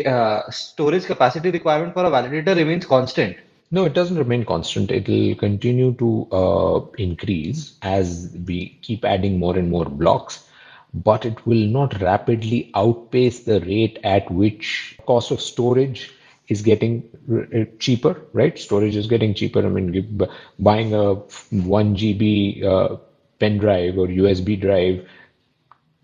uh, 0.06 0.41
storage 0.51 1.06
capacity 1.06 1.50
requirement 1.50 1.96
for 1.96 2.06
a 2.06 2.12
validator 2.12 2.56
remains 2.56 2.86
constant. 2.86 3.38
No, 3.72 3.86
it 3.86 3.94
doesn't 3.94 4.18
remain 4.18 4.44
constant. 4.46 4.92
It 4.92 5.08
will 5.08 5.36
continue 5.36 5.94
to 5.94 6.28
uh, 6.32 6.82
increase 6.98 7.78
as 7.82 8.36
we 8.46 8.78
keep 8.82 9.06
adding 9.06 9.40
more 9.40 9.58
and 9.58 9.70
more 9.70 9.86
blocks, 9.86 10.46
but 10.94 11.25
it 11.25 11.46
will 11.46 11.66
not 11.68 12.01
rapidly 12.01 12.70
outpace 12.75 13.42
the 13.42 13.62
rate 13.62 13.98
at 14.04 14.30
which 14.30 14.98
cost 15.08 15.32
of 15.32 15.40
storage 15.42 16.12
is 16.50 16.62
getting 16.62 17.04
uh, 17.34 17.63
cheaper, 17.80 18.22
right? 18.34 18.60
Storage 18.60 18.98
is 18.98 19.08
getting 19.08 19.34
cheaper. 19.34 19.66
I 19.66 19.70
mean, 19.70 20.30
buying 20.60 20.94
a 20.94 21.13
1 21.16 21.96
GB 21.96 22.63
uh, 22.66 22.98
pen 23.40 23.58
drive 23.58 23.98
or 23.98 24.08
USB 24.08 24.60
drive, 24.60 25.08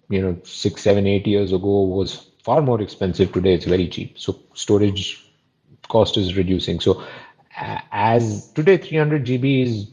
you 0.09 0.21
know, 0.21 0.37
six, 0.43 0.81
seven, 0.81 1.05
eight 1.05 1.27
years 1.27 1.51
ago 1.51 1.81
was 1.81 2.29
far 2.43 2.61
more 2.61 2.81
expensive. 2.81 3.33
Today, 3.33 3.53
it's 3.55 3.65
very 3.65 3.89
cheap. 3.89 4.17
So 4.17 4.39
storage 4.53 5.21
cost 5.89 6.17
is 6.17 6.35
reducing. 6.37 6.79
So 6.79 7.03
as 7.57 8.51
today, 8.53 8.77
300 8.77 9.25
GB 9.25 9.63
is 9.63 9.91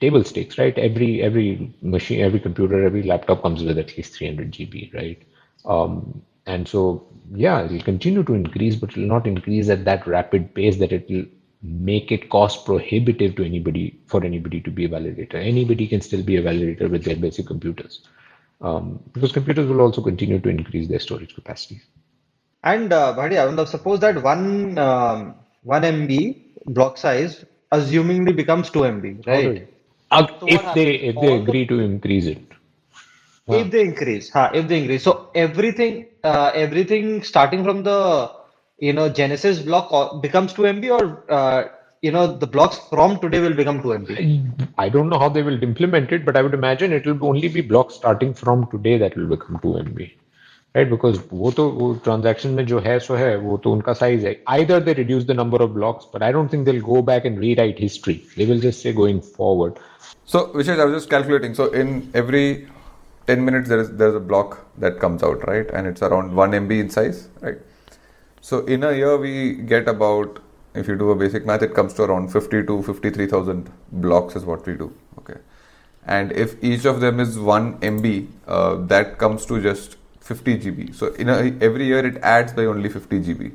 table 0.00 0.24
stakes, 0.24 0.58
right? 0.58 0.76
Every 0.76 1.22
every 1.22 1.74
machine, 1.82 2.20
every 2.20 2.40
computer, 2.40 2.84
every 2.84 3.02
laptop 3.02 3.42
comes 3.42 3.62
with 3.62 3.78
at 3.78 3.96
least 3.96 4.14
300 4.14 4.50
GB, 4.52 4.94
right? 4.94 5.22
Um, 5.64 6.22
and 6.46 6.66
so 6.66 7.06
yeah, 7.34 7.60
it 7.60 7.70
will 7.70 7.82
continue 7.82 8.24
to 8.24 8.34
increase, 8.34 8.76
but 8.76 8.90
it 8.90 8.96
will 8.96 9.06
not 9.06 9.26
increase 9.26 9.68
at 9.68 9.84
that 9.84 10.06
rapid 10.06 10.54
pace 10.54 10.78
that 10.78 10.92
it 10.92 11.08
will 11.08 11.26
make 11.62 12.12
it 12.12 12.30
cost 12.30 12.64
prohibitive 12.64 13.34
to 13.36 13.44
anybody 13.44 14.00
for 14.06 14.24
anybody 14.24 14.60
to 14.60 14.70
be 14.70 14.84
a 14.84 14.88
validator. 14.88 15.34
Anybody 15.34 15.86
can 15.86 16.00
still 16.00 16.22
be 16.22 16.36
a 16.36 16.42
validator 16.42 16.90
with 16.90 17.04
their 17.04 17.16
basic 17.16 17.46
computers. 17.46 18.00
Um, 18.60 19.00
because 19.12 19.30
computers 19.30 19.68
will 19.68 19.80
also 19.80 20.02
continue 20.02 20.40
to 20.40 20.48
increase 20.48 20.88
their 20.88 20.98
storage 20.98 21.34
capacities. 21.34 21.86
And 22.64 22.92
uh, 22.92 23.14
Bhadi, 23.16 23.38
I 23.38 23.64
suppose 23.64 24.00
that 24.00 24.20
one 24.20 24.76
um, 24.78 25.36
one 25.62 25.82
MB 25.82 26.47
block 26.68 26.98
size 26.98 27.44
assumingly 27.72 28.34
becomes 28.36 28.70
two 28.70 28.84
MB, 28.84 29.22
right? 29.26 29.58
Uh, 30.10 30.26
so 30.40 30.46
if 30.46 30.72
they 30.74 30.94
if 30.94 31.20
they 31.20 31.34
agree 31.34 31.66
to 31.66 31.80
increase 31.80 32.26
it. 32.26 32.42
If 33.50 33.70
they 33.70 33.80
increase, 33.82 34.30
huh, 34.30 34.50
if 34.54 34.68
they 34.68 34.80
increase, 34.80 35.04
so 35.04 35.30
everything 35.34 36.06
uh, 36.24 36.50
everything 36.54 37.22
starting 37.22 37.64
from 37.64 37.82
the 37.82 38.30
you 38.78 38.92
know 38.92 39.08
Genesis 39.08 39.60
block 39.60 40.22
becomes 40.22 40.52
2 40.52 40.66
MB 40.66 40.90
or 40.90 41.24
uh, 41.30 41.64
you 42.02 42.12
know 42.12 42.26
the 42.26 42.46
blocks 42.46 42.78
from 42.90 43.18
today 43.20 43.40
will 43.40 43.54
become 43.54 43.82
2 43.82 43.88
MB? 43.88 44.20
I 44.78 44.88
don't 44.88 45.08
know 45.08 45.18
how 45.18 45.28
they 45.30 45.42
will 45.42 45.62
implement 45.62 46.12
it, 46.12 46.24
but 46.24 46.36
I 46.36 46.42
would 46.42 46.54
imagine 46.54 46.92
it 46.92 47.06
will 47.06 47.24
only 47.24 47.48
be 47.48 47.62
blocks 47.62 47.94
starting 47.94 48.34
from 48.34 48.70
today 48.70 48.98
that 48.98 49.16
will 49.16 49.26
become 49.26 49.58
2 49.62 49.78
MB. 49.78 50.17
Right, 50.77 50.89
because 50.89 51.19
वो 51.31 51.51
तो 51.51 51.69
वो 51.69 51.87
transaction 52.05 52.55
में 52.55 52.65
जो 52.65 52.79
है 52.79 52.99
सो 52.99 53.15
है 53.15 53.35
वो 53.37 53.57
तो 53.57 53.71
उनका 53.71 53.93
size 53.97 54.23
है. 54.23 54.35
Either 54.49 54.79
they 54.79 54.95
reduce 54.99 55.25
the 55.25 55.35
number 55.39 55.61
of 55.65 55.73
blocks, 55.73 56.07
but 56.13 56.23
I 56.27 56.31
don't 56.31 56.49
think 56.49 56.65
they'll 56.65 56.85
go 56.87 57.01
back 57.01 57.25
and 57.25 57.39
rewrite 57.39 57.79
history. 57.79 58.23
They 58.37 58.47
will 58.51 58.59
just 58.59 58.81
say 58.81 58.93
going 58.93 59.21
forward. 59.21 59.77
So, 60.25 60.47
Vishesh, 60.55 60.79
I 60.79 60.85
was 60.85 60.95
just 60.95 61.09
calculating. 61.09 61.53
So, 61.53 61.67
in 61.71 62.09
every 62.15 62.67
10 63.27 63.45
minutes 63.45 63.69
there 63.69 63.79
is 63.79 63.91
there's 63.91 64.15
a 64.15 64.19
block 64.19 64.57
that 64.77 64.99
comes 64.99 65.23
out 65.23 65.45
right 65.47 65.69
and 65.71 65.87
it's 65.87 66.01
around 66.01 66.35
1 66.35 66.51
mb 66.59 66.79
in 66.85 66.89
size 66.89 67.27
right 67.41 67.59
so 68.41 68.59
in 68.75 68.83
a 68.83 68.91
year 68.91 69.17
we 69.17 69.53
get 69.73 69.87
about 69.87 70.39
if 70.81 70.87
you 70.87 70.95
do 70.97 71.11
a 71.11 71.15
basic 71.15 71.45
math 71.45 71.61
it 71.67 71.73
comes 71.73 71.93
to 71.99 72.03
around 72.03 72.31
50 72.33 72.63
to 72.71 72.81
53000 72.83 73.71
blocks 74.05 74.35
is 74.35 74.45
what 74.51 74.65
we 74.67 74.75
do 74.83 74.91
okay 75.17 75.39
and 76.05 76.33
if 76.45 76.55
each 76.71 76.85
of 76.93 76.99
them 76.99 77.19
is 77.25 77.39
1 77.39 77.73
mb 77.91 78.27
uh, 78.47 78.75
that 78.93 79.17
comes 79.17 79.45
to 79.45 79.61
just 79.61 79.95
50 80.30 80.58
gb 80.64 80.94
so 81.00 81.12
in 81.24 81.28
a, 81.34 81.36
every 81.68 81.86
year 81.90 82.04
it 82.10 82.18
adds 82.34 82.52
by 82.58 82.64
only 82.72 82.88
50 82.88 83.20
gb 83.28 83.52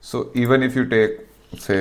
so 0.00 0.30
even 0.34 0.62
if 0.68 0.76
you 0.80 0.84
take 0.94 1.18
say 1.66 1.80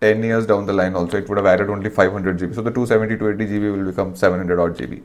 10 0.00 0.22
years 0.30 0.46
down 0.46 0.66
the 0.70 0.76
line 0.80 0.94
also 1.00 1.18
it 1.18 1.28
would 1.28 1.38
have 1.42 1.50
added 1.52 1.70
only 1.76 1.90
500 1.90 2.38
gb 2.38 2.54
so 2.54 2.62
the 2.70 2.74
270 2.78 3.18
to 3.20 3.30
80 3.30 3.52
gb 3.52 3.76
will 3.76 3.86
become 3.90 4.16
700 4.24 4.64
odd 4.64 4.76
gb 4.80 5.02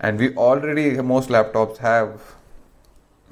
and 0.00 0.18
we 0.18 0.34
already 0.46 0.86
most 1.12 1.28
laptops 1.36 1.78
have 1.78 2.34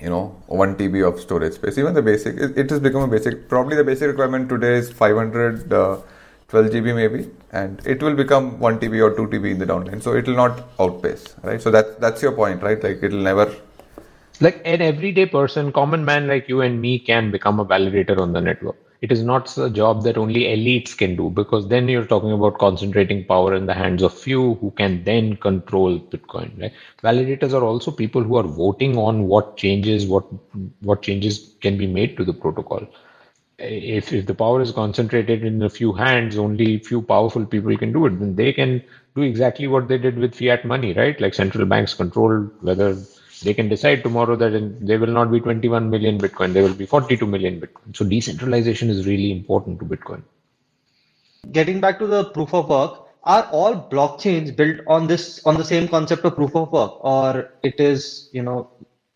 you 0.02 0.11
know 0.11 0.23
1 0.47 0.76
TB 0.76 1.07
of 1.09 1.21
storage 1.21 1.54
space. 1.54 1.78
Even 1.78 1.95
the 1.95 2.02
basic, 2.02 2.37
it, 2.37 2.59
it 2.59 2.71
has 2.71 2.81
become 2.81 3.02
a 3.02 3.09
basic. 3.09 3.49
Probably 3.49 3.76
the 3.76 3.85
basic 3.85 4.09
requirement 4.09 4.49
today 4.49 4.75
is 4.75 4.90
500, 4.90 5.73
uh, 5.73 5.99
12 6.49 6.66
GB 6.66 6.95
maybe, 6.95 7.31
and 7.52 7.81
it 7.87 8.02
will 8.02 8.14
become 8.14 8.59
1 8.59 8.81
TB 8.81 9.02
or 9.07 9.14
2 9.16 9.28
TB 9.35 9.52
in 9.52 9.59
the 9.59 9.66
downline. 9.66 10.02
So 10.02 10.14
it 10.14 10.26
will 10.26 10.37
not 10.37 10.64
outpace, 10.81 11.35
right? 11.42 11.61
So 11.62 11.71
that 11.71 12.00
that's 12.00 12.23
your 12.23 12.33
point, 12.33 12.62
right? 12.62 12.83
Like 12.83 13.02
it 13.02 13.12
will 13.12 13.26
never. 13.31 13.54
Like 14.42 14.61
an 14.64 14.82
everyday 14.82 15.26
person, 15.26 15.72
common 15.72 16.04
man 16.04 16.26
like 16.26 16.49
you 16.49 16.61
and 16.62 16.80
me 16.80 16.99
can 16.99 17.30
become 17.30 17.61
a 17.61 17.64
validator 17.66 18.18
on 18.18 18.32
the 18.32 18.40
network. 18.40 18.76
It 19.00 19.12
is 19.12 19.22
not 19.22 19.56
a 19.58 19.70
job 19.70 20.02
that 20.04 20.18
only 20.18 20.42
elites 20.44 20.96
can 20.96 21.16
do 21.16 21.30
because 21.30 21.68
then 21.68 21.88
you're 21.88 22.06
talking 22.06 22.32
about 22.32 22.58
concentrating 22.58 23.25
power 23.25 23.54
in 23.54 23.66
the 23.66 23.75
hands 23.75 24.02
of 24.02 24.12
few 24.12 24.54
who 24.56 24.70
can 24.72 25.04
then 25.04 25.37
control 25.37 25.99
bitcoin 26.00 26.61
right? 26.61 26.72
Validators 27.02 27.52
are 27.54 27.64
also 27.64 27.90
people 27.92 28.22
who 28.22 28.37
are 28.37 28.44
voting 28.44 28.96
on 28.99 29.26
what 29.28 29.56
changes 29.56 30.06
what 30.06 30.25
what 30.80 31.02
changes 31.02 31.54
can 31.61 31.76
be 31.78 31.87
made 31.87 32.16
to 32.16 32.25
the 32.25 32.34
protocol. 32.34 32.87
If, 33.58 34.12
if 34.12 34.26
the 34.26 34.34
power 34.34 34.61
is 34.61 34.72
concentrated 34.72 35.44
in 35.44 35.62
a 35.62 35.70
few 35.70 35.92
hands 35.92 36.37
only 36.38 36.78
few 36.78 37.02
powerful 37.02 37.46
people 37.46 37.76
can 37.78 37.92
do 37.92 38.06
it 38.06 38.18
then 38.18 38.34
they 38.37 38.52
can 38.52 38.82
do 39.16 39.22
exactly 39.22 39.68
what 39.68 39.88
they 39.88 39.99
did 39.99 40.18
with 40.18 40.34
fiat 40.34 40.64
money 40.64 40.92
right? 40.94 41.20
Like 41.20 41.34
central 41.34 41.66
banks 41.66 41.94
control 41.94 42.50
whether 42.61 42.96
they 43.42 43.54
can 43.54 43.68
decide 43.68 44.02
tomorrow 44.02 44.37
that 44.37 44.76
there 44.80 44.99
will 44.99 45.14
not 45.18 45.30
be 45.30 45.40
21 45.40 45.90
million 45.90 46.18
Bitcoin, 46.18 46.52
there 46.52 46.62
will 46.62 46.75
be 46.75 46.87
42 46.87 47.26
million 47.26 47.61
Bitcoin. 47.61 47.96
So 47.96 48.04
decentralization 48.04 48.90
is 48.90 49.06
really 49.06 49.32
important 49.32 49.78
to 49.80 49.84
Bitcoin. 49.84 50.22
Getting 51.50 51.80
back 51.80 51.99
to 51.99 52.06
the 52.06 52.25
proof 52.26 52.54
of 52.54 52.68
work, 52.68 53.02
are 53.25 53.49
all 53.52 53.88
blockchains 53.88 54.54
built 54.54 54.80
on 54.87 55.06
this 55.06 55.44
on 55.46 55.56
the 55.56 55.64
same 55.64 55.88
concept 55.88 56.25
of 56.25 56.34
proof 56.34 56.54
of 56.56 56.72
work, 56.72 56.92
or 57.00 57.50
it 57.62 57.78
is 57.78 58.28
you 58.32 58.42
know 58.42 58.70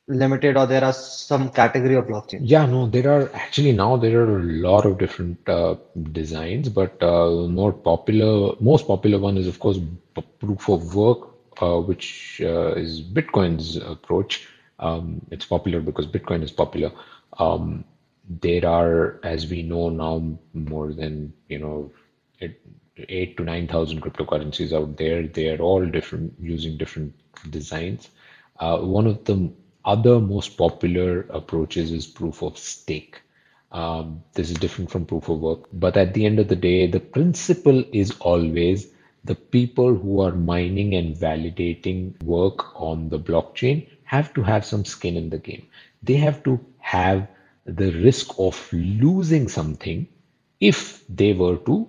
limited, 0.08 0.56
or 0.56 0.66
there 0.66 0.84
are 0.84 0.92
some 0.92 1.48
category 1.50 1.94
of 1.94 2.06
blockchain? 2.06 2.38
Yeah, 2.42 2.66
no, 2.66 2.86
there 2.86 3.10
are 3.10 3.30
actually 3.34 3.72
now 3.72 3.96
there 3.96 4.20
are 4.20 4.38
a 4.38 4.42
lot 4.42 4.86
of 4.86 4.98
different 4.98 5.48
uh, 5.48 5.74
designs, 6.12 6.68
but 6.68 7.02
uh, 7.02 7.48
more 7.48 7.72
popular, 7.72 8.54
most 8.60 8.86
popular 8.86 9.18
one 9.18 9.36
is 9.36 9.48
of 9.48 9.58
course 9.58 9.78
proof 10.40 10.68
of 10.68 10.94
work 10.94 11.35
which 11.60 12.40
uh, 12.44 12.74
is 12.74 13.02
Bitcoin's 13.02 13.76
approach. 13.76 14.46
Um, 14.78 15.24
it's 15.30 15.46
popular 15.46 15.80
because 15.80 16.06
Bitcoin 16.06 16.42
is 16.42 16.50
popular. 16.50 16.92
Um, 17.38 17.84
there 18.28 18.66
are, 18.66 19.20
as 19.22 19.48
we 19.48 19.62
know 19.62 19.88
now, 19.88 20.38
more 20.52 20.92
than 20.92 21.32
you 21.48 21.58
know, 21.58 21.92
eight 22.96 23.36
to 23.36 23.44
nine 23.44 23.68
thousand 23.68 24.02
cryptocurrencies 24.02 24.72
out 24.72 24.96
there. 24.96 25.26
They 25.26 25.50
are 25.50 25.58
all 25.58 25.84
different, 25.86 26.34
using 26.40 26.76
different 26.76 27.14
designs. 27.50 28.08
Uh, 28.58 28.78
one 28.78 29.06
of 29.06 29.24
the 29.24 29.52
other 29.84 30.20
most 30.20 30.56
popular 30.56 31.20
approaches 31.30 31.92
is 31.92 32.06
proof 32.06 32.42
of 32.42 32.58
stake. 32.58 33.20
Um, 33.72 34.22
this 34.32 34.50
is 34.50 34.56
different 34.56 34.90
from 34.90 35.06
proof 35.06 35.28
of 35.28 35.40
work, 35.40 35.68
but 35.72 35.96
at 35.96 36.14
the 36.14 36.24
end 36.24 36.38
of 36.38 36.48
the 36.48 36.56
day, 36.56 36.86
the 36.86 37.00
principle 37.00 37.84
is 37.92 38.12
always 38.20 38.88
the 39.26 39.34
people 39.34 39.94
who 39.94 40.20
are 40.20 40.32
mining 40.32 40.94
and 40.94 41.16
validating 41.16 42.20
work 42.22 42.80
on 42.80 43.08
the 43.08 43.18
blockchain 43.18 43.86
have 44.04 44.32
to 44.34 44.42
have 44.42 44.64
some 44.64 44.84
skin 44.84 45.16
in 45.16 45.30
the 45.30 45.38
game. 45.38 45.66
They 46.02 46.14
have 46.16 46.42
to 46.44 46.60
have 46.78 47.26
the 47.64 47.90
risk 47.92 48.28
of 48.38 48.68
losing 48.72 49.48
something 49.48 50.06
if 50.60 51.04
they 51.08 51.32
were 51.32 51.56
to 51.58 51.88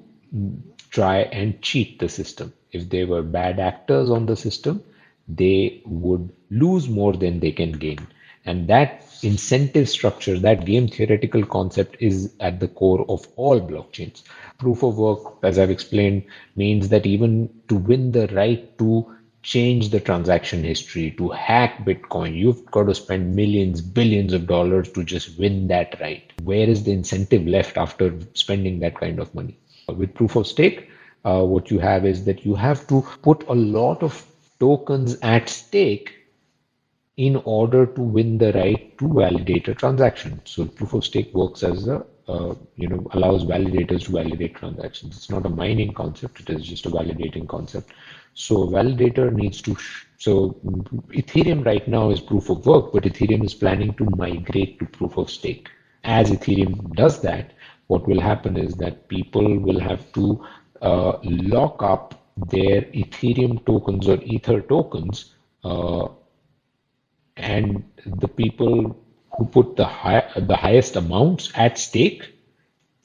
try 0.89 1.19
and 1.19 1.61
cheat 1.61 1.99
the 1.99 2.09
system. 2.09 2.53
If 2.71 2.89
they 2.89 3.05
were 3.05 3.21
bad 3.21 3.59
actors 3.59 4.09
on 4.09 4.25
the 4.25 4.35
system, 4.35 4.83
they 5.27 5.81
would 5.85 6.31
lose 6.49 6.89
more 6.89 7.13
than 7.13 7.39
they 7.39 7.51
can 7.51 7.73
gain. 7.73 7.99
And 8.45 8.67
that 8.69 9.03
incentive 9.23 9.89
structure, 9.89 10.39
that 10.39 10.65
game 10.65 10.87
theoretical 10.87 11.45
concept 11.45 11.97
is 11.99 12.33
at 12.39 12.59
the 12.59 12.67
core 12.67 13.05
of 13.09 13.27
all 13.35 13.59
blockchains 13.59 14.23
proof 14.57 14.83
of 14.83 14.97
work, 14.97 15.37
as 15.43 15.59
I've 15.59 15.69
explained, 15.69 16.25
means 16.55 16.89
that 16.89 17.05
even 17.05 17.49
to 17.67 17.75
win 17.75 18.11
the 18.11 18.27
right 18.27 18.77
to 18.79 19.15
change 19.43 19.89
the 19.89 19.99
transaction 19.99 20.63
history, 20.63 21.11
to 21.11 21.29
hack 21.29 21.85
Bitcoin, 21.85 22.35
you've 22.35 22.65
got 22.65 22.83
to 22.83 22.95
spend 22.95 23.35
millions, 23.35 23.81
billions 23.81 24.33
of 24.33 24.47
dollars 24.47 24.91
to 24.91 25.03
just 25.03 25.39
win 25.39 25.67
that 25.67 25.99
right. 26.01 26.33
Where 26.43 26.67
is 26.67 26.83
the 26.83 26.91
incentive 26.91 27.47
left 27.47 27.77
after 27.77 28.17
spending 28.33 28.79
that 28.79 28.99
kind 28.99 29.19
of 29.19 29.33
money? 29.33 29.57
With 29.87 30.13
proof 30.15 30.35
of 30.35 30.47
stake, 30.47 30.89
uh, 31.23 31.43
what 31.43 31.71
you 31.71 31.79
have 31.79 32.05
is 32.05 32.25
that 32.25 32.45
you 32.45 32.55
have 32.55 32.87
to 32.87 33.01
put 33.21 33.47
a 33.47 33.55
lot 33.55 34.03
of 34.03 34.25
tokens 34.59 35.17
at 35.21 35.49
stake 35.49 36.13
in 37.15 37.35
order 37.45 37.85
to 37.85 38.01
win 38.01 38.37
the 38.37 38.53
right 38.53 38.97
to 38.97 39.13
validate 39.13 39.67
a 39.67 39.75
transaction. 39.75 40.41
So 40.45 40.65
proof 40.65 40.93
of 40.93 41.05
stake 41.05 41.33
works 41.33 41.63
as 41.63 41.87
a 41.87 42.05
uh, 42.27 42.55
you 42.75 42.87
know 42.87 43.07
allows 43.11 43.45
validators 43.45 44.05
to 44.05 44.11
validate 44.11 44.55
transactions. 44.55 45.17
It's 45.17 45.29
not 45.29 45.45
a 45.45 45.49
mining 45.49 45.93
concept; 45.93 46.39
it 46.41 46.49
is 46.49 46.65
just 46.65 46.85
a 46.85 46.89
validating 46.89 47.47
concept. 47.47 47.93
So 48.33 48.67
validator 48.67 49.31
needs 49.33 49.61
to. 49.63 49.75
so 50.17 50.33
Ethereum 51.21 51.65
right 51.65 51.87
now 51.87 52.09
is 52.09 52.19
proof 52.21 52.49
of 52.49 52.65
work, 52.65 52.91
but 52.93 53.03
Ethereum 53.03 53.43
is 53.43 53.53
planning 53.53 53.93
to 53.95 54.05
migrate 54.05 54.79
to 54.79 54.85
proof 54.85 55.17
of 55.17 55.29
stake. 55.29 55.69
As 56.03 56.31
Ethereum 56.31 56.93
does 56.95 57.21
that, 57.21 57.53
what 57.87 58.07
will 58.07 58.19
happen 58.19 58.57
is 58.57 58.75
that 58.75 59.07
people 59.07 59.59
will 59.59 59.79
have 59.79 60.11
to 60.13 60.45
uh, 60.81 61.17
lock 61.23 61.81
up 61.83 62.13
their 62.37 62.81
Ethereum 63.03 63.65
tokens 63.65 64.07
or 64.07 64.17
Ether 64.23 64.61
tokens, 64.61 65.35
uh, 65.63 66.07
and 67.37 67.83
the 68.05 68.27
people 68.27 68.95
who 69.37 69.45
put 69.45 69.75
the 69.75 69.85
high, 69.85 70.29
the 70.37 70.55
highest 70.55 70.95
amounts 70.95 71.51
at 71.55 71.77
stake, 71.77 72.33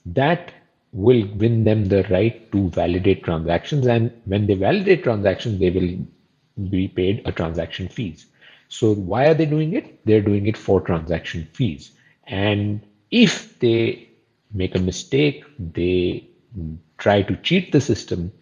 that 0.06 0.52
will 0.92 1.26
win 1.36 1.64
them 1.64 1.86
the 1.86 2.02
right 2.10 2.50
to 2.52 2.68
validate 2.70 3.24
transactions. 3.24 3.86
And 3.86 4.12
when 4.24 4.46
they 4.46 4.54
validate 4.54 5.02
transactions, 5.04 5.58
they 5.60 5.70
will 5.70 6.68
be 6.70 6.88
paid 6.88 7.22
a 7.26 7.32
transaction 7.32 7.88
fees. 7.88 8.26
So 8.68 8.94
why 8.94 9.26
are 9.26 9.34
they 9.34 9.46
doing 9.46 9.74
it? 9.74 10.04
They're 10.04 10.20
doing 10.22 10.46
it 10.46 10.56
for 10.56 10.80
transaction 10.80 11.48
fees. 11.52 11.92
And 12.26 12.80
if 13.10 13.58
they 13.58 14.08
make 14.52 14.74
a 14.74 14.78
mistake, 14.80 15.44
they 15.58 16.28
try 16.98 17.22
to 17.22 17.36
cheat 17.36 17.72
the 17.72 17.80
system, 17.80 18.32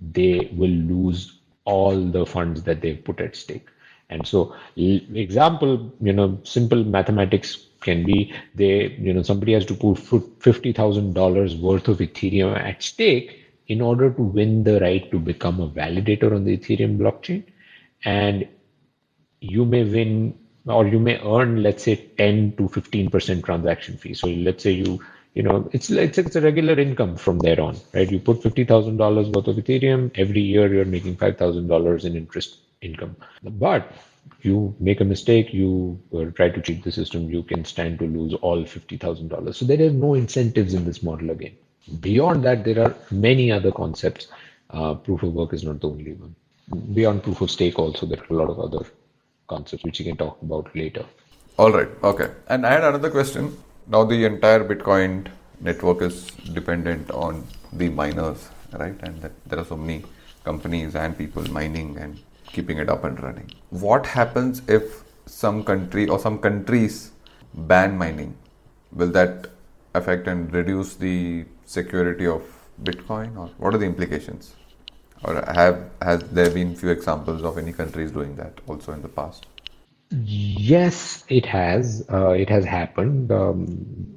they 0.00 0.50
will 0.56 0.70
lose 0.70 1.40
all 1.64 1.96
the 1.96 2.26
funds 2.26 2.62
that 2.64 2.80
they've 2.80 3.02
put 3.04 3.20
at 3.20 3.36
stake. 3.36 3.68
And 4.10 4.26
so 4.26 4.54
example, 4.76 5.92
you 6.00 6.12
know, 6.12 6.38
simple 6.42 6.84
mathematics 6.84 7.66
can 7.80 8.04
be 8.04 8.34
they, 8.54 8.88
you 8.98 9.14
know, 9.14 9.22
somebody 9.22 9.52
has 9.54 9.64
to 9.66 9.74
put 9.74 9.96
$50,000 9.96 11.60
worth 11.60 11.88
of 11.88 11.98
Ethereum 11.98 12.56
at 12.58 12.82
stake 12.82 13.40
in 13.68 13.80
order 13.80 14.10
to 14.10 14.22
win 14.22 14.64
the 14.64 14.80
right 14.80 15.10
to 15.12 15.18
become 15.18 15.60
a 15.60 15.68
validator 15.68 16.34
on 16.34 16.44
the 16.44 16.56
Ethereum 16.58 16.98
blockchain. 16.98 17.44
And 18.04 18.48
you 19.40 19.64
may 19.64 19.84
win 19.84 20.38
or 20.66 20.86
you 20.86 20.98
may 20.98 21.18
earn, 21.20 21.62
let's 21.62 21.84
say 21.84 21.96
10 22.18 22.56
to 22.56 22.64
15% 22.64 23.44
transaction 23.44 23.96
fee. 23.96 24.14
So 24.14 24.26
let's 24.26 24.62
say 24.62 24.72
you, 24.72 25.00
you 25.34 25.42
know, 25.42 25.70
it's, 25.72 25.88
it's, 25.88 26.18
it's 26.18 26.36
a 26.36 26.40
regular 26.40 26.78
income 26.78 27.16
from 27.16 27.38
there 27.38 27.60
on, 27.60 27.76
right? 27.94 28.10
You 28.10 28.18
put 28.18 28.40
$50,000 28.40 29.34
worth 29.34 29.46
of 29.46 29.56
Ethereum 29.56 30.10
every 30.16 30.40
year, 30.40 30.72
you're 30.72 30.84
making 30.84 31.16
$5,000 31.16 32.04
in 32.04 32.16
interest 32.16 32.58
income. 32.82 33.16
But 33.42 33.92
you 34.42 34.74
make 34.80 35.00
a 35.00 35.04
mistake, 35.04 35.52
you 35.52 36.00
uh, 36.14 36.24
try 36.36 36.48
to 36.50 36.60
cheat 36.60 36.82
the 36.82 36.92
system, 36.92 37.30
you 37.30 37.42
can 37.42 37.64
stand 37.64 37.98
to 37.98 38.06
lose 38.06 38.34
all 38.34 38.62
$50,000. 38.62 39.54
So 39.54 39.64
there 39.64 39.86
are 39.86 39.90
no 39.90 40.14
incentives 40.14 40.74
in 40.74 40.84
this 40.84 41.02
model 41.02 41.30
again. 41.30 41.56
Beyond 42.00 42.44
that, 42.44 42.64
there 42.64 42.82
are 42.82 42.94
many 43.10 43.50
other 43.50 43.72
concepts. 43.72 44.28
Uh, 44.70 44.94
proof 44.94 45.22
of 45.22 45.34
work 45.34 45.52
is 45.52 45.64
not 45.64 45.80
the 45.80 45.88
only 45.88 46.12
one. 46.12 46.34
Beyond 46.94 47.22
proof 47.22 47.40
of 47.40 47.50
stake, 47.50 47.78
also, 47.78 48.06
there 48.06 48.20
are 48.20 48.34
a 48.34 48.36
lot 48.36 48.50
of 48.50 48.60
other 48.60 48.86
concepts 49.48 49.82
which 49.82 49.98
you 49.98 50.04
can 50.04 50.16
talk 50.16 50.40
about 50.40 50.74
later. 50.76 51.04
All 51.58 51.72
right. 51.72 51.88
Okay. 52.04 52.30
And 52.48 52.64
I 52.64 52.72
had 52.72 52.84
another 52.84 53.10
question. 53.10 53.56
Now, 53.88 54.04
the 54.04 54.24
entire 54.24 54.64
Bitcoin 54.64 55.26
network 55.60 56.02
is 56.02 56.26
dependent 56.54 57.10
on 57.10 57.44
the 57.72 57.88
miners, 57.88 58.48
right? 58.72 58.94
And 59.02 59.28
there 59.46 59.58
are 59.58 59.64
so 59.64 59.76
many 59.76 60.04
companies 60.44 60.94
and 60.94 61.18
people 61.18 61.42
mining 61.50 61.98
and 61.98 62.20
keeping 62.52 62.78
it 62.78 62.88
up 62.88 63.04
and 63.04 63.22
running. 63.22 63.50
What 63.70 64.06
happens 64.06 64.62
if 64.68 65.04
some 65.26 65.62
country 65.64 66.08
or 66.08 66.18
some 66.18 66.38
countries 66.38 67.12
ban 67.54 67.96
mining? 67.96 68.36
Will 68.92 69.10
that 69.12 69.48
affect 69.94 70.26
and 70.26 70.52
reduce 70.52 70.94
the 70.94 71.44
security 71.64 72.26
of 72.26 72.42
Bitcoin, 72.82 73.36
or 73.36 73.48
what 73.58 73.74
are 73.74 73.78
the 73.78 73.86
implications? 73.86 74.54
Or 75.22 75.34
have 75.34 75.90
has 76.02 76.22
there 76.22 76.50
been 76.50 76.74
few 76.74 76.90
examples 76.90 77.42
of 77.42 77.58
any 77.58 77.72
countries 77.72 78.10
doing 78.10 78.36
that 78.36 78.60
also 78.66 78.92
in 78.92 79.02
the 79.02 79.08
past? 79.08 79.46
Yes, 80.10 81.24
it 81.28 81.46
has. 81.46 82.04
Uh, 82.10 82.30
it 82.30 82.48
has 82.48 82.64
happened. 82.64 83.30
Um, 83.30 84.16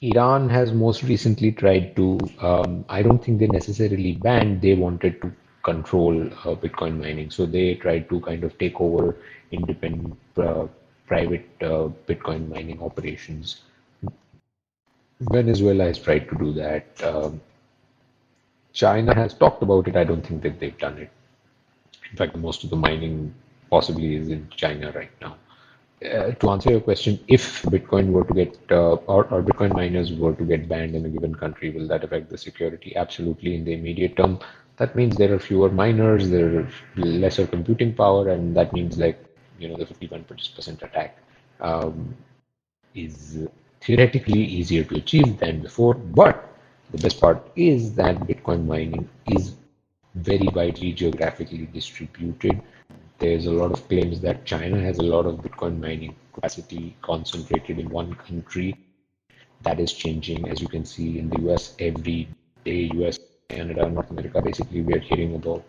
Iran 0.00 0.48
has 0.48 0.72
most 0.72 1.02
recently 1.02 1.52
tried 1.52 1.94
to. 1.96 2.18
Um, 2.40 2.84
I 2.88 3.02
don't 3.02 3.22
think 3.22 3.38
they 3.40 3.46
necessarily 3.46 4.12
banned. 4.12 4.62
They 4.62 4.74
wanted 4.74 5.20
to 5.22 5.32
control 5.68 6.14
uh, 6.44 6.54
Bitcoin 6.64 7.00
mining. 7.04 7.30
So 7.30 7.46
they 7.46 7.74
tried 7.74 8.08
to 8.10 8.20
kind 8.20 8.44
of 8.44 8.56
take 8.58 8.80
over 8.80 9.16
independent 9.50 10.16
uh, 10.36 10.66
private 11.06 11.48
uh, 11.60 11.88
Bitcoin 12.08 12.48
mining 12.48 12.82
operations. 12.82 13.60
Venezuela 15.20 15.84
has 15.84 15.98
tried 15.98 16.28
to 16.30 16.36
do 16.44 16.52
that. 16.52 16.86
Um, 17.02 17.40
China 18.72 19.14
has 19.14 19.34
talked 19.34 19.62
about 19.62 19.88
it. 19.88 19.96
I 19.96 20.04
don't 20.04 20.24
think 20.24 20.42
that 20.42 20.60
they've 20.60 20.78
done 20.78 20.98
it. 20.98 21.10
In 22.10 22.16
fact, 22.16 22.36
most 22.36 22.64
of 22.64 22.70
the 22.70 22.76
mining 22.76 23.34
possibly 23.70 24.14
is 24.14 24.28
in 24.28 24.48
China 24.56 24.92
right 24.92 25.10
now. 25.20 25.36
Uh, 26.00 26.30
to 26.40 26.50
answer 26.50 26.70
your 26.70 26.80
question, 26.80 27.18
if 27.26 27.62
Bitcoin 27.62 28.12
were 28.12 28.24
to 28.24 28.34
get 28.34 28.56
uh, 28.70 28.94
or, 29.14 29.24
or, 29.32 29.42
Bitcoin 29.42 29.74
miners 29.74 30.12
were 30.12 30.32
to 30.32 30.44
get 30.44 30.68
banned 30.68 30.94
in 30.94 31.04
a 31.04 31.08
given 31.08 31.34
country, 31.34 31.70
will 31.70 31.88
that 31.88 32.04
affect 32.04 32.30
the 32.30 32.38
security? 32.38 32.94
Absolutely. 32.94 33.56
In 33.56 33.64
the 33.64 33.72
immediate 33.72 34.16
term, 34.16 34.38
that 34.78 34.94
means 34.94 35.16
there 35.16 35.34
are 35.34 35.38
fewer 35.38 35.70
miners, 35.70 36.30
there 36.30 36.60
are 36.60 36.68
lesser 36.96 37.46
computing 37.46 37.94
power, 37.94 38.28
and 38.28 38.56
that 38.56 38.72
means 38.72 38.96
like 38.96 39.22
you 39.58 39.68
know 39.68 39.76
the 39.76 39.84
51% 39.84 40.82
attack 40.82 41.18
um, 41.60 42.14
is 42.94 43.46
theoretically 43.80 44.40
easier 44.40 44.84
to 44.84 44.96
achieve 44.96 45.38
than 45.38 45.62
before. 45.62 45.94
But 45.94 46.48
the 46.90 46.98
best 46.98 47.20
part 47.20 47.50
is 47.56 47.94
that 47.94 48.16
Bitcoin 48.20 48.66
mining 48.66 49.08
is 49.26 49.54
very 50.14 50.48
widely 50.54 50.92
geographically 50.92 51.66
distributed. 51.66 52.62
There's 53.18 53.46
a 53.46 53.50
lot 53.50 53.72
of 53.72 53.86
claims 53.88 54.20
that 54.20 54.44
China 54.44 54.80
has 54.80 54.98
a 54.98 55.02
lot 55.02 55.26
of 55.26 55.36
Bitcoin 55.36 55.80
mining 55.80 56.14
capacity 56.32 56.96
concentrated 57.02 57.78
in 57.80 57.88
one 57.88 58.14
country. 58.14 58.76
That 59.62 59.80
is 59.80 59.92
changing, 59.92 60.48
as 60.48 60.60
you 60.60 60.68
can 60.68 60.84
see 60.84 61.18
in 61.18 61.28
the 61.28 61.50
US 61.50 61.74
every 61.80 62.28
day. 62.64 62.90
US 62.94 63.18
Canada, 63.48 63.88
North 63.88 64.10
America, 64.10 64.40
basically 64.42 64.82
we 64.82 64.94
are 64.94 64.98
hearing 65.00 65.34
about 65.34 65.64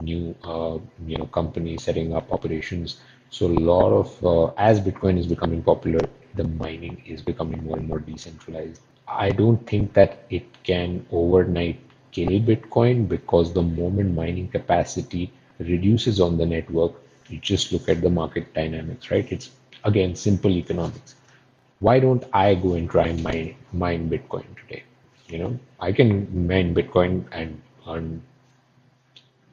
new 0.00 0.34
uh, 0.44 0.78
you 1.06 1.16
know 1.18 1.26
companies 1.26 1.82
setting 1.82 2.14
up 2.14 2.32
operations. 2.32 3.00
So 3.30 3.46
a 3.46 3.60
lot 3.72 3.90
of 3.92 4.24
uh, 4.24 4.52
as 4.58 4.80
Bitcoin 4.80 5.18
is 5.18 5.26
becoming 5.26 5.62
popular, 5.62 6.00
the 6.34 6.44
mining 6.44 7.02
is 7.06 7.22
becoming 7.22 7.64
more 7.64 7.78
and 7.78 7.88
more 7.88 8.00
decentralized. 8.00 8.80
I 9.08 9.30
don't 9.30 9.66
think 9.66 9.92
that 9.94 10.24
it 10.30 10.44
can 10.64 11.06
overnight 11.10 11.80
kill 12.12 12.28
Bitcoin 12.52 13.08
because 13.08 13.52
the 13.52 13.62
moment 13.62 14.14
mining 14.14 14.48
capacity 14.48 15.32
reduces 15.58 16.20
on 16.20 16.36
the 16.38 16.46
network, 16.46 16.92
you 17.30 17.38
just 17.38 17.72
look 17.72 17.88
at 17.88 18.02
the 18.02 18.10
market 18.10 18.52
dynamics, 18.54 19.10
right? 19.10 19.30
It's 19.32 19.50
again 19.84 20.14
simple 20.16 20.50
economics. 20.50 21.14
Why 21.80 21.98
don't 22.00 22.24
I 22.32 22.54
go 22.56 22.74
and 22.74 22.90
try 22.90 23.06
and 23.08 23.22
mine 23.22 23.56
mine 23.72 24.10
Bitcoin 24.10 24.46
today? 24.60 24.84
You 25.28 25.38
know 25.38 25.58
i 25.80 25.92
can 25.92 26.10
mine 26.46 26.74
bitcoin 26.74 27.24
and 27.32 27.60
earn 27.88 28.22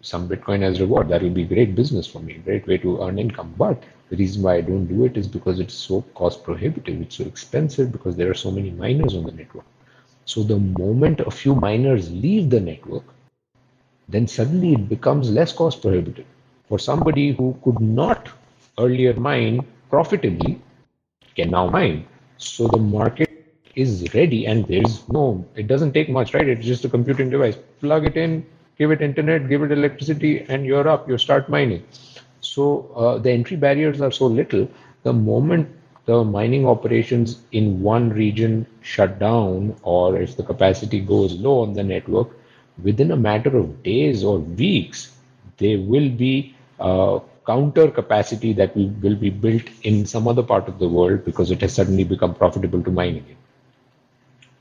some 0.04 0.28
bitcoin 0.28 0.64
as 0.64 0.82
reward. 0.82 1.08
That 1.08 1.22
will 1.22 1.30
be 1.30 1.46
great 1.46 1.76
business 1.76 2.06
for 2.06 2.20
me 2.20 2.34
great 2.34 2.68
way 2.68 2.78
to 2.80 3.02
earn 3.02 3.18
income. 3.18 3.54
But 3.58 3.82
the 4.10 4.18
reason 4.18 4.44
why 4.44 4.56
i 4.56 4.62
don't 4.62 4.86
do 4.86 5.06
it 5.06 5.16
is 5.18 5.28
because 5.28 5.60
it's 5.60 5.74
so 5.74 6.02
cost 6.14 6.44
prohibitive 6.44 7.02
it's 7.02 7.16
so 7.16 7.24
expensive 7.24 7.92
because 7.92 8.18
there 8.18 8.30
are 8.30 8.40
so 8.46 8.52
many 8.52 8.72
miners 8.72 9.16
on 9.16 9.24
the 9.24 9.32
network. 9.32 9.66
So 10.26 10.44
the 10.44 10.60
moment 10.60 11.22
a 11.22 11.32
few 11.32 11.56
miners 11.56 12.12
leave 12.12 12.50
the 12.50 12.60
network 12.60 13.04
then 14.10 14.28
suddenly 14.28 14.74
it 14.74 14.90
becomes 14.90 15.32
less 15.32 15.54
cost 15.54 15.82
prohibitive. 15.82 16.26
For 16.68 16.78
somebody 16.78 17.32
who 17.32 17.58
could 17.64 17.80
not 17.80 18.30
earlier 18.78 19.14
mine 19.14 19.66
profitably 19.90 20.62
can 21.36 21.52
now 21.52 21.70
mine. 21.70 22.06
So 22.38 22.68
the 22.68 22.78
market 22.78 23.30
is 23.76 24.14
ready 24.14 24.46
and 24.46 24.68
there's 24.68 25.08
no 25.10 25.46
it 25.56 25.68
doesn't 25.68 25.94
take 25.94 26.10
much 26.10 26.34
right? 26.34 26.48
It's 26.48 26.66
just 26.66 26.86
a 26.86 26.90
computing 26.90 27.30
device. 27.30 27.58
Plug 27.80 28.06
it 28.06 28.18
in 28.18 28.46
give 28.78 28.92
it 28.92 29.02
internet 29.02 29.50
give 29.50 29.64
it 29.64 29.72
electricity 29.72 30.42
and 30.50 30.66
you're 30.66 30.88
up 30.88 31.08
you 31.08 31.18
start 31.18 31.50
mining. 31.50 31.84
So 32.42 32.92
uh, 32.96 33.18
the 33.18 33.32
entry 33.32 33.58
barriers 33.58 34.02
are 34.02 34.12
so 34.12 34.26
little 34.28 34.68
the 35.04 35.14
moment 35.14 35.70
the 36.06 36.24
mining 36.24 36.68
operations 36.68 37.42
in 37.52 37.82
one 37.82 38.10
region 38.10 38.66
shut 38.82 39.20
down 39.20 39.76
or 39.84 40.18
if 40.22 40.36
the 40.36 40.44
capacity 40.44 41.00
goes 41.00 41.34
low 41.40 41.62
on 41.62 41.74
the 41.74 41.84
network 41.84 42.30
within 42.84 43.12
a 43.12 43.16
matter 43.16 43.56
of 43.58 43.84
days 43.84 44.24
or 44.24 44.40
weeks 44.40 45.16
there 45.58 45.80
will 45.80 46.10
be 46.10 46.56
uh, 46.80 47.20
counter 47.46 47.90
capacity 47.90 48.54
that 48.54 48.76
will, 48.76 48.90
will 49.02 49.16
be 49.16 49.30
built 49.30 49.64
in 49.84 50.06
some 50.06 50.28
other 50.28 50.44
part 50.44 50.68
of 50.68 50.80
the 50.80 50.88
world 50.88 51.24
because 51.26 51.52
it 51.52 51.62
has 51.62 51.74
suddenly 51.74 52.04
become 52.04 52.34
profitable 52.34 52.82
to 52.84 52.92
mine 52.92 53.16
again. 53.18 53.38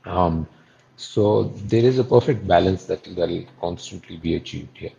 Um, 0.05 0.47
so 0.95 1.43
there 1.43 1.83
is 1.83 1.99
a 1.99 2.03
perfect 2.03 2.47
balance 2.47 2.85
that 2.85 3.07
will 3.07 3.45
constantly 3.59 4.17
be 4.17 4.35
achieved 4.35 4.77
here. 4.77 4.91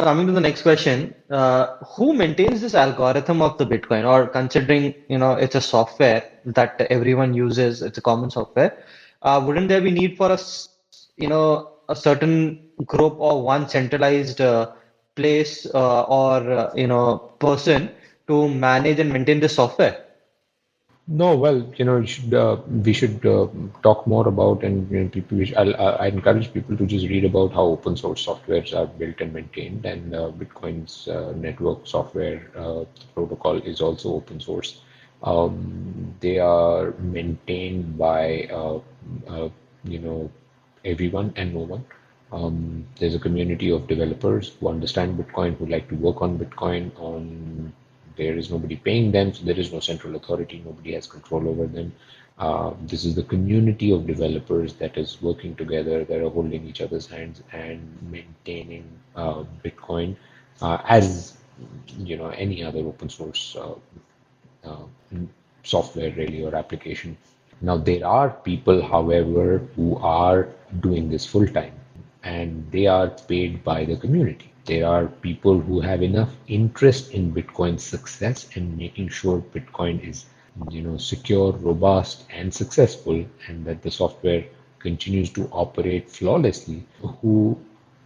Coming 0.00 0.26
to 0.26 0.32
the 0.32 0.40
next 0.40 0.62
question, 0.62 1.14
uh, 1.30 1.76
who 1.96 2.12
maintains 2.12 2.60
this 2.60 2.74
algorithm 2.74 3.40
of 3.40 3.58
the 3.58 3.64
Bitcoin? 3.64 4.04
Or 4.04 4.26
considering 4.26 4.92
you 5.08 5.18
know 5.18 5.32
it's 5.34 5.54
a 5.54 5.60
software 5.60 6.28
that 6.44 6.80
everyone 6.90 7.32
uses, 7.32 7.80
it's 7.80 7.98
a 7.98 8.02
common 8.02 8.30
software. 8.30 8.84
Uh, 9.22 9.42
wouldn't 9.46 9.68
there 9.68 9.80
be 9.80 9.92
need 9.92 10.16
for 10.16 10.32
a 10.32 10.38
you 11.16 11.28
know 11.28 11.74
a 11.88 11.94
certain 11.94 12.70
group 12.84 13.14
or 13.18 13.42
one 13.42 13.68
centralized 13.68 14.40
uh, 14.40 14.72
place 15.14 15.66
uh, 15.72 16.02
or 16.02 16.50
uh, 16.50 16.72
you 16.74 16.88
know 16.88 17.18
person 17.38 17.90
to 18.26 18.48
manage 18.48 18.98
and 18.98 19.12
maintain 19.12 19.38
the 19.38 19.48
software? 19.48 20.03
No, 21.06 21.36
well, 21.36 21.70
you 21.76 21.84
know, 21.84 22.02
should, 22.06 22.32
uh, 22.32 22.56
we 22.66 22.94
should 22.94 23.24
uh, 23.26 23.46
talk 23.82 24.06
more 24.06 24.26
about, 24.26 24.62
and 24.64 24.90
you 24.90 25.02
know, 25.02 25.08
people. 25.10 25.38
I'll, 25.56 25.76
I 26.00 26.06
encourage 26.06 26.52
people 26.52 26.78
to 26.78 26.86
just 26.86 27.06
read 27.08 27.26
about 27.26 27.52
how 27.52 27.64
open 27.64 27.96
source 27.96 28.24
softwares 28.26 28.74
are 28.74 28.86
built 28.86 29.20
and 29.20 29.34
maintained, 29.34 29.84
and 29.84 30.14
uh, 30.14 30.30
Bitcoin's 30.30 31.06
uh, 31.08 31.32
network 31.36 31.86
software 31.86 32.50
uh, 32.56 32.84
protocol 33.14 33.58
is 33.58 33.82
also 33.82 34.14
open 34.14 34.40
source. 34.40 34.80
Um, 35.22 36.14
they 36.20 36.38
are 36.38 36.92
maintained 36.92 37.98
by, 37.98 38.44
uh, 38.50 38.80
you 39.84 39.98
know, 39.98 40.30
everyone 40.86 41.34
and 41.36 41.54
no 41.54 41.60
one. 41.60 41.84
Um, 42.32 42.86
there's 42.98 43.14
a 43.14 43.18
community 43.18 43.70
of 43.70 43.86
developers 43.86 44.52
who 44.58 44.68
understand 44.68 45.18
Bitcoin, 45.18 45.56
who 45.58 45.66
like 45.66 45.88
to 45.90 45.96
work 45.96 46.22
on 46.22 46.38
Bitcoin 46.38 46.98
on 46.98 47.74
there 48.16 48.36
is 48.36 48.50
nobody 48.50 48.76
paying 48.76 49.12
them, 49.12 49.32
so 49.32 49.44
there 49.44 49.58
is 49.58 49.72
no 49.72 49.80
central 49.80 50.14
authority, 50.16 50.62
nobody 50.64 50.94
has 50.94 51.06
control 51.06 51.48
over 51.48 51.66
them. 51.66 51.92
Uh, 52.38 52.72
this 52.82 53.04
is 53.04 53.14
the 53.14 53.22
community 53.22 53.92
of 53.92 54.06
developers 54.06 54.74
that 54.74 54.96
is 54.96 55.22
working 55.22 55.54
together, 55.54 56.04
that 56.04 56.20
are 56.20 56.30
holding 56.30 56.66
each 56.66 56.80
other's 56.80 57.06
hands 57.06 57.42
and 57.52 57.80
maintaining 58.10 58.88
uh, 59.14 59.44
Bitcoin 59.64 60.16
uh, 60.60 60.78
as 60.88 61.36
you 61.98 62.16
know 62.16 62.30
any 62.30 62.64
other 62.64 62.80
open 62.80 63.08
source 63.08 63.56
uh, 63.56 63.74
uh, 64.64 64.84
software 65.62 66.12
really 66.12 66.44
or 66.44 66.54
application. 66.54 67.16
Now 67.60 67.76
there 67.76 68.04
are 68.06 68.30
people, 68.30 68.82
however, 68.82 69.58
who 69.76 69.96
are 69.98 70.48
doing 70.80 71.08
this 71.08 71.24
full 71.24 71.46
time, 71.46 71.74
and 72.24 72.68
they 72.72 72.86
are 72.86 73.08
paid 73.08 73.62
by 73.62 73.84
the 73.84 73.96
community 73.96 74.53
there 74.64 74.86
are 74.86 75.06
people 75.06 75.60
who 75.60 75.80
have 75.80 76.02
enough 76.02 76.30
interest 76.48 77.12
in 77.12 77.32
Bitcoin's 77.32 77.82
success 77.82 78.48
and 78.54 78.76
making 78.78 79.08
sure 79.08 79.40
Bitcoin 79.54 80.06
is, 80.08 80.26
you 80.70 80.82
know, 80.82 80.96
secure, 80.96 81.52
robust, 81.52 82.24
and 82.30 82.52
successful, 82.52 83.24
and 83.46 83.64
that 83.66 83.82
the 83.82 83.90
software 83.90 84.44
continues 84.78 85.30
to 85.30 85.48
operate 85.50 86.10
flawlessly, 86.10 86.84
who 87.20 87.58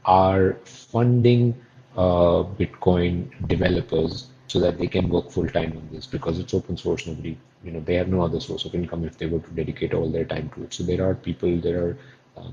are 0.04 0.54
funding 0.64 1.54
uh, 1.96 2.42
Bitcoin 2.58 3.30
developers 3.48 4.28
so 4.48 4.58
that 4.60 4.78
they 4.78 4.86
can 4.86 5.08
work 5.08 5.30
full 5.30 5.46
time 5.46 5.72
on 5.76 5.88
this 5.92 6.06
because 6.06 6.38
it's 6.38 6.54
open 6.54 6.76
source. 6.76 7.06
Nobody, 7.06 7.36
you 7.62 7.70
know, 7.70 7.80
they 7.80 7.94
have 7.94 8.08
no 8.08 8.22
other 8.22 8.40
source 8.40 8.64
of 8.64 8.74
income 8.74 9.04
if 9.04 9.18
they 9.18 9.26
were 9.26 9.40
to 9.40 9.50
dedicate 9.50 9.94
all 9.94 10.08
their 10.10 10.24
time 10.24 10.50
to 10.54 10.64
it. 10.64 10.74
So 10.74 10.84
there 10.84 11.06
are 11.08 11.14
people, 11.14 11.58
there 11.60 11.84
are, 11.84 11.98
uh, 12.36 12.50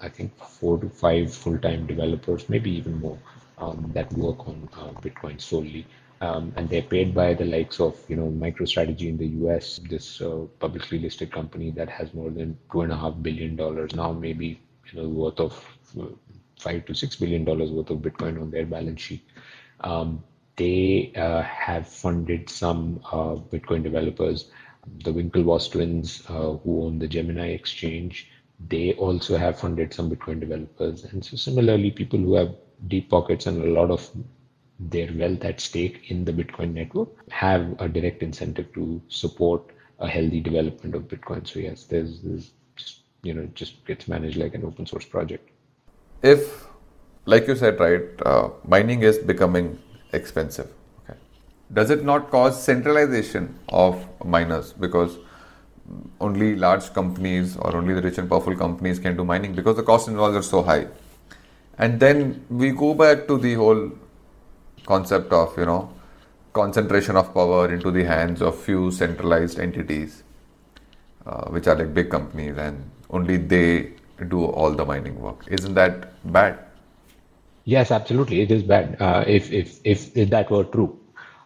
I 0.00 0.08
think, 0.08 0.36
four 0.42 0.78
to 0.78 0.88
five 0.88 1.34
full 1.34 1.58
time 1.58 1.86
developers, 1.86 2.48
maybe 2.48 2.70
even 2.70 3.00
more, 3.00 3.18
um, 3.58 3.90
that 3.94 4.12
work 4.14 4.46
on 4.48 4.68
uh, 4.74 4.90
Bitcoin 5.00 5.40
solely. 5.40 5.86
Um, 6.20 6.52
and 6.56 6.68
they're 6.68 6.82
paid 6.82 7.14
by 7.14 7.34
the 7.34 7.44
likes 7.44 7.78
of 7.78 7.98
you 8.08 8.16
know 8.16 8.30
MicroStrategy 8.30 9.08
in 9.08 9.18
the 9.18 9.26
U.S. 9.44 9.80
This 9.88 10.20
uh, 10.22 10.46
publicly 10.58 10.98
listed 10.98 11.30
company 11.30 11.70
that 11.72 11.90
has 11.90 12.14
more 12.14 12.30
than 12.30 12.58
two 12.72 12.82
and 12.82 12.92
a 12.92 12.96
half 12.96 13.14
billion 13.20 13.54
dollars 13.56 13.94
now, 13.94 14.12
maybe 14.12 14.60
you 14.90 15.02
know 15.02 15.08
worth 15.08 15.40
of 15.40 15.52
uh, 16.00 16.06
five 16.58 16.86
to 16.86 16.94
six 16.94 17.16
billion 17.16 17.44
dollars 17.44 17.70
worth 17.70 17.90
of 17.90 17.98
Bitcoin 17.98 18.40
on 18.40 18.50
their 18.50 18.64
balance 18.64 19.00
sheet. 19.02 19.22
Um, 19.80 20.24
they 20.56 21.12
uh, 21.16 21.42
have 21.42 21.86
funded 21.86 22.48
some 22.48 23.00
uh, 23.12 23.36
Bitcoin 23.36 23.82
developers. 23.82 24.50
The 25.04 25.12
Winklevoss 25.12 25.70
twins, 25.70 26.22
uh, 26.28 26.54
who 26.54 26.84
own 26.84 26.98
the 26.98 27.08
Gemini 27.08 27.48
exchange, 27.48 28.30
they 28.68 28.94
also 28.94 29.36
have 29.36 29.58
funded 29.58 29.92
some 29.92 30.10
Bitcoin 30.10 30.40
developers. 30.40 31.04
And 31.04 31.22
so 31.22 31.36
similarly, 31.36 31.90
people 31.90 32.18
who 32.18 32.34
have 32.34 32.54
deep 32.88 33.10
pockets 33.10 33.46
and 33.46 33.62
a 33.62 33.68
lot 33.68 33.90
of 33.90 34.08
their 34.78 35.10
wealth 35.14 35.44
at 35.44 35.60
stake 35.60 36.10
in 36.10 36.24
the 36.24 36.32
Bitcoin 36.32 36.74
network 36.74 37.08
have 37.30 37.74
a 37.80 37.88
direct 37.88 38.22
incentive 38.22 38.72
to 38.74 39.00
support 39.08 39.62
a 39.98 40.08
healthy 40.08 40.40
development 40.40 40.94
of 40.94 41.02
Bitcoin. 41.04 41.46
So 41.46 41.60
yes, 41.60 41.84
there's, 41.84 42.20
there's 42.20 42.50
just, 42.76 43.00
you 43.22 43.32
know, 43.34 43.48
just 43.54 43.84
gets 43.86 44.06
managed 44.08 44.36
like 44.36 44.54
an 44.54 44.64
open 44.64 44.86
source 44.86 45.06
project. 45.06 45.48
If, 46.22 46.66
like 47.24 47.46
you 47.46 47.56
said, 47.56 47.80
right, 47.80 48.02
uh, 48.24 48.50
mining 48.66 49.02
is 49.02 49.18
becoming 49.18 49.78
expensive. 50.12 50.70
Okay. 51.04 51.18
Does 51.72 51.90
it 51.90 52.04
not 52.04 52.30
cause 52.30 52.62
centralization 52.62 53.58
of 53.70 54.06
miners 54.24 54.72
because 54.74 55.18
only 56.20 56.56
large 56.56 56.92
companies 56.92 57.56
or 57.56 57.76
only 57.76 57.94
the 57.94 58.02
rich 58.02 58.18
and 58.18 58.28
powerful 58.28 58.56
companies 58.56 58.98
can 58.98 59.16
do 59.16 59.24
mining 59.24 59.54
because 59.54 59.76
the 59.76 59.82
cost 59.82 60.08
involved 60.08 60.36
are 60.36 60.42
so 60.42 60.62
high? 60.62 60.86
And 61.78 62.00
then 62.00 62.44
we 62.48 62.70
go 62.70 62.94
back 62.94 63.26
to 63.28 63.38
the 63.38 63.54
whole 63.54 63.90
concept 64.86 65.32
of 65.32 65.56
you 65.58 65.66
know 65.66 65.92
concentration 66.52 67.16
of 67.16 67.32
power 67.34 67.72
into 67.72 67.90
the 67.90 68.04
hands 68.04 68.40
of 68.40 68.58
few 68.58 68.90
centralized 68.90 69.58
entities 69.58 70.22
uh, 71.26 71.44
which 71.50 71.66
are 71.66 71.76
like 71.76 71.92
big 71.92 72.10
companies 72.10 72.56
and 72.56 72.90
only 73.10 73.36
they 73.36 73.92
do 74.28 74.44
all 74.44 74.70
the 74.70 74.84
mining 74.84 75.20
work. 75.20 75.44
Isn't 75.48 75.74
that 75.74 76.12
bad? 76.32 76.58
Yes 77.64 77.90
absolutely. 77.90 78.40
It 78.40 78.50
is 78.50 78.62
bad 78.62 78.96
uh, 79.00 79.24
if, 79.26 79.52
if, 79.52 79.80
if 79.84 80.16
if 80.16 80.30
that 80.30 80.50
were 80.50 80.64
true. 80.64 80.98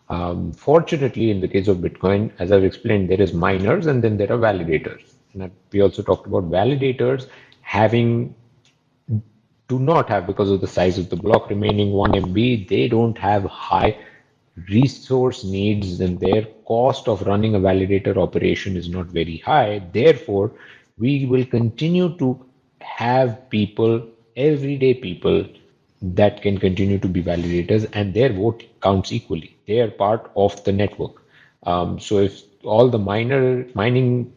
Um, 0.09 0.53
fortunately 0.53 1.31
in 1.31 1.41
the 1.41 1.49
case 1.49 1.69
of 1.69 1.79
bitcoin 1.79 2.33
as 2.41 2.51
i've 2.51 2.65
explained 2.65 3.11
there 3.11 3.21
is 3.21 3.33
miners 3.33 3.87
and 3.87 4.03
then 4.03 4.17
there 4.17 4.33
are 4.33 4.39
validators. 4.39 5.15
And 5.33 5.51
we 5.73 5.81
also 5.81 6.03
talked 6.03 6.27
about 6.27 6.51
validators 6.51 7.29
having 7.63 8.35
do 9.71 9.79
not 9.79 10.09
have 10.09 10.27
because 10.27 10.51
of 10.51 10.61
the 10.61 10.67
size 10.77 10.99
of 10.99 11.09
the 11.11 11.17
block 11.17 11.49
remaining 11.51 11.93
1 11.93 12.13
MB, 12.13 12.69
they 12.69 12.89
don't 12.89 13.19
have 13.19 13.45
high 13.45 13.97
resource 14.69 15.45
needs 15.45 16.01
and 16.01 16.19
their 16.21 16.45
cost 16.67 17.09
of 17.09 17.23
running 17.23 17.55
a 17.55 17.61
validator 17.61 18.17
operation 18.17 18.77
is 18.77 18.89
not 18.89 19.07
very 19.07 19.39
high. 19.39 19.83
Therefore, 19.93 20.53
we 20.99 21.27
will 21.27 21.45
continue 21.47 22.17
to 22.19 22.45
have 22.81 23.49
people, 23.51 24.07
everyday 24.37 24.95
people, 24.95 25.47
that 26.03 26.43
can 26.43 26.59
continue 26.59 26.99
to 26.99 27.09
be 27.09 27.23
validators 27.23 27.89
and 27.93 28.15
their 28.15 28.33
vote 28.33 28.65
counts 28.83 29.13
equally. 29.13 29.57
They 29.67 29.81
are 29.81 29.91
part 29.91 30.31
of 30.37 30.63
the 30.65 30.73
network. 30.73 31.23
Um, 31.65 31.99
so 32.01 32.19
if 32.19 32.43
all 32.65 32.89
the 32.89 32.99
miner 32.99 33.67
mining 33.75 34.33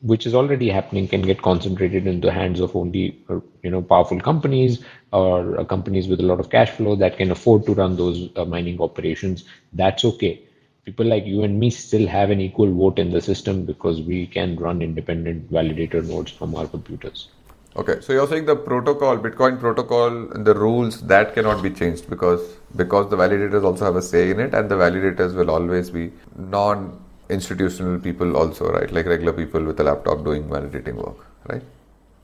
which 0.00 0.26
is 0.26 0.34
already 0.34 0.68
happening 0.68 1.08
can 1.08 1.22
get 1.22 1.40
concentrated 1.40 2.06
in 2.06 2.20
the 2.20 2.30
hands 2.30 2.60
of 2.60 2.76
only 2.76 3.18
uh, 3.30 3.40
you 3.62 3.70
know 3.70 3.80
powerful 3.80 4.20
companies 4.20 4.84
or 5.12 5.58
uh, 5.58 5.64
companies 5.64 6.06
with 6.08 6.20
a 6.20 6.22
lot 6.22 6.38
of 6.38 6.50
cash 6.50 6.70
flow 6.70 6.94
that 6.96 7.16
can 7.16 7.30
afford 7.30 7.64
to 7.64 7.74
run 7.74 7.96
those 7.96 8.28
uh, 8.36 8.44
mining 8.44 8.80
operations. 8.80 9.44
That's 9.72 10.04
okay. 10.04 10.42
People 10.84 11.06
like 11.06 11.24
you 11.24 11.42
and 11.42 11.58
me 11.58 11.70
still 11.70 12.06
have 12.06 12.30
an 12.30 12.40
equal 12.40 12.72
vote 12.72 12.98
in 12.98 13.10
the 13.10 13.20
system 13.20 13.64
because 13.64 14.00
we 14.02 14.26
can 14.26 14.56
run 14.56 14.82
independent 14.82 15.50
validator 15.50 16.06
nodes 16.06 16.30
from 16.30 16.54
our 16.54 16.66
computers. 16.66 17.28
Okay 17.76 18.00
so 18.00 18.12
you're 18.12 18.28
saying 18.28 18.46
the 18.46 18.56
protocol 18.56 19.18
bitcoin 19.18 19.58
protocol 19.58 20.32
and 20.32 20.46
the 20.46 20.54
rules 20.54 21.02
that 21.02 21.34
cannot 21.34 21.62
be 21.62 21.70
changed 21.70 22.08
because 22.08 22.56
because 22.74 23.10
the 23.10 23.16
validators 23.16 23.64
also 23.64 23.84
have 23.84 23.96
a 23.96 24.02
say 24.02 24.30
in 24.30 24.40
it 24.40 24.54
and 24.54 24.70
the 24.70 24.74
validators 24.74 25.34
will 25.34 25.50
always 25.50 25.90
be 25.90 26.10
non 26.36 26.98
institutional 27.28 27.98
people 27.98 28.36
also, 28.36 28.70
right? 28.70 28.90
Like 28.90 29.06
regular 29.06 29.32
people 29.32 29.62
with 29.64 29.80
a 29.80 29.84
laptop 29.84 30.24
doing 30.24 30.44
validating 30.44 30.94
work, 30.94 31.26
right? 31.48 31.62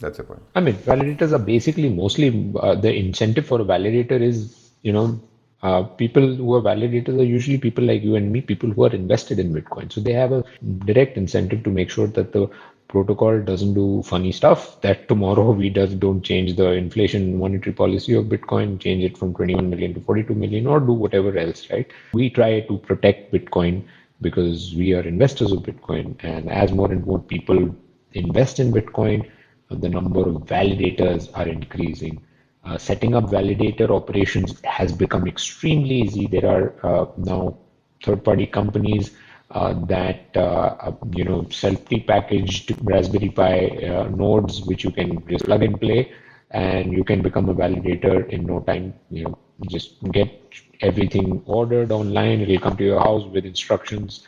That's 0.01 0.19
the 0.19 0.25
point. 0.25 0.43
I 0.55 0.61
mean, 0.61 0.75
validators 0.75 1.33
are 1.33 1.38
basically 1.38 1.88
mostly 1.88 2.53
uh, 2.61 2.75
the 2.75 2.93
incentive 2.93 3.47
for 3.47 3.61
a 3.61 3.65
validator 3.65 4.21
is, 4.21 4.71
you 4.83 4.93
know, 4.93 5.21
uh, 5.62 5.85
people 5.85 6.35
who 6.35 6.55
are 6.55 6.61
validators 6.61 7.21
are 7.21 7.25
usually 7.25 7.57
people 7.57 7.85
like 7.85 8.03
you 8.03 8.17
and 8.17 8.33
me, 8.33 8.41
people 8.41 8.71
who 8.71 8.85
are 8.85 8.93
invested 8.93 9.38
in 9.38 9.55
Bitcoin. 9.55 9.93
So 9.93 10.01
they 10.01 10.12
have 10.12 10.33
a 10.33 10.45
direct 10.85 11.17
incentive 11.17 11.62
to 11.62 11.71
make 11.71 11.88
sure 11.88 12.09
that 12.09 12.33
the 12.33 12.51
protocol 12.88 13.41
doesn't 13.41 13.75
do 13.75 14.03
funny 14.03 14.33
stuff. 14.33 14.81
That 14.81 15.09
tomorrow 15.09 15.53
we 15.62 15.71
does 15.71 15.95
don't 15.95 16.23
change 16.23 16.57
the 16.57 16.73
inflation 16.73 17.38
monetary 17.38 17.75
policy 17.75 18.15
of 18.15 18.27
Bitcoin, 18.27 18.81
change 18.81 19.05
it 19.05 19.17
from 19.17 19.35
21 19.35 19.71
million 19.71 19.95
to 19.95 20.01
42 20.01 20.35
million, 20.35 20.67
or 20.67 20.81
do 20.81 20.93
whatever 20.93 21.37
else. 21.38 21.71
Right? 21.71 21.88
We 22.12 22.29
try 22.31 22.61
to 22.61 22.79
protect 22.79 23.33
Bitcoin 23.33 23.85
because 24.22 24.74
we 24.74 24.94
are 24.94 25.02
investors 25.02 25.52
of 25.52 25.61
Bitcoin. 25.61 26.16
And 26.22 26.50
as 26.50 26.72
more 26.72 26.90
and 26.90 27.04
more 27.04 27.20
people 27.20 27.74
invest 28.12 28.61
in 28.61 28.72
Bitcoin, 28.72 29.30
the 29.70 29.88
number 29.88 30.20
of 30.20 30.37
validators 30.46 31.30
are 31.35 31.48
increasing. 31.48 32.22
Uh, 32.64 32.78
setting 32.78 33.14
up 33.14 33.24
validator 33.24 33.90
operations 33.90 34.61
has 34.64 34.92
become 34.92 35.26
extremely 35.26 35.96
easy. 36.02 36.26
There 36.26 36.46
are 36.46 36.74
uh, 36.87 37.06
now 37.16 37.58
third-party 38.04 38.46
companies 38.46 39.11
uh, 39.50 39.74
that 39.87 40.26
uh, 40.37 40.76
uh, 40.80 40.94
you 41.14 41.24
know 41.24 41.46
self 41.50 41.85
prepackaged 41.85 42.78
Raspberry 42.82 43.30
Pi 43.30 43.66
uh, 43.87 44.08
nodes, 44.08 44.62
which 44.62 44.85
you 44.85 44.90
can 44.90 45.26
just 45.28 45.44
plug 45.44 45.62
and 45.62 45.80
play, 45.80 46.12
and 46.50 46.92
you 46.92 47.04
can 47.04 47.20
become 47.22 47.48
a 47.48 47.54
validator 47.54 48.28
in 48.28 48.46
no 48.46 48.61
time. 48.61 48.94
You 49.11 49.24
know, 49.24 49.38
just 49.68 50.02
get 50.12 50.30
everything 50.83 51.42
ordered 51.47 51.90
online. 51.92 52.40
It'll 52.40 52.59
come 52.59 52.77
to 52.77 52.85
your 52.85 53.01
house 53.01 53.25
with 53.25 53.45
instructions 53.47 54.27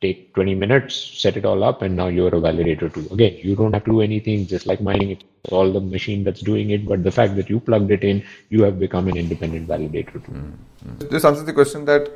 take 0.00 0.34
20 0.34 0.54
minutes, 0.54 0.94
set 0.94 1.36
it 1.36 1.44
all 1.44 1.64
up, 1.64 1.82
and 1.82 1.96
now 1.96 2.08
you're 2.08 2.28
a 2.28 2.40
validator 2.40 2.92
too. 2.92 3.06
Again, 3.12 3.38
you 3.42 3.56
don't 3.56 3.72
have 3.72 3.84
to 3.84 3.92
do 3.92 4.00
anything, 4.02 4.46
just 4.46 4.66
like 4.66 4.80
mining, 4.80 5.10
it's 5.10 5.24
all 5.50 5.72
the 5.72 5.80
machine 5.80 6.22
that's 6.22 6.40
doing 6.40 6.70
it. 6.70 6.86
But 6.86 7.02
the 7.02 7.10
fact 7.10 7.36
that 7.36 7.48
you 7.48 7.60
plugged 7.60 7.90
it 7.90 8.04
in, 8.04 8.22
you 8.50 8.62
have 8.64 8.78
become 8.78 9.08
an 9.08 9.16
independent 9.16 9.68
validator 9.68 10.24
too. 10.24 10.32
Mm-hmm. 10.32 11.08
This 11.10 11.24
answers 11.24 11.44
the 11.44 11.52
question 11.52 11.86
that 11.86 12.10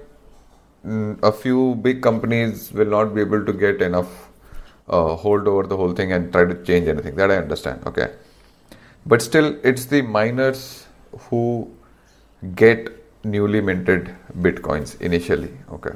mm, 0.85 1.19
a 1.23 1.33
few 1.33 1.77
big 1.77 2.03
companies 2.03 2.73
will 2.73 2.87
not 2.87 3.15
be 3.15 3.23
able 3.23 3.45
to 3.47 3.53
get 3.53 3.81
enough 3.81 4.29
uh, 4.89 5.17
hold 5.17 5.49
over 5.49 5.67
the 5.67 5.77
whole 5.77 5.93
thing 5.93 6.13
and 6.13 6.33
try 6.33 6.45
to 6.45 6.63
change 6.65 6.89
anything. 6.89 7.17
That 7.17 7.31
I 7.31 7.37
understand. 7.37 7.87
Okay. 7.87 8.13
But 9.07 9.23
still, 9.23 9.59
it's 9.65 9.87
the 9.87 10.03
miners 10.03 10.87
who 11.19 11.75
get 12.55 13.00
newly 13.25 13.61
minted 13.61 14.15
bitcoins 14.39 15.01
initially. 15.01 15.53
Okay 15.71 15.93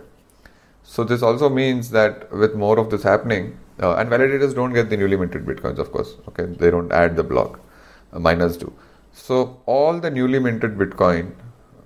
so 0.84 1.02
this 1.02 1.22
also 1.22 1.48
means 1.48 1.90
that 1.90 2.30
with 2.30 2.54
more 2.54 2.78
of 2.78 2.90
this 2.90 3.02
happening, 3.02 3.58
uh, 3.82 3.96
and 3.96 4.10
validators 4.10 4.54
don't 4.54 4.72
get 4.72 4.90
the 4.90 4.96
newly 4.96 5.16
minted 5.16 5.44
bitcoins, 5.46 5.78
of 5.78 5.90
course. 5.90 6.14
Okay, 6.28 6.44
they 6.44 6.70
don't 6.70 6.92
add 6.92 7.16
the 7.16 7.24
block. 7.24 7.58
Uh, 8.12 8.20
miners 8.20 8.56
do. 8.58 8.72
So 9.12 9.60
all 9.64 9.98
the 9.98 10.10
newly 10.10 10.38
minted 10.38 10.76
bitcoin 10.76 11.32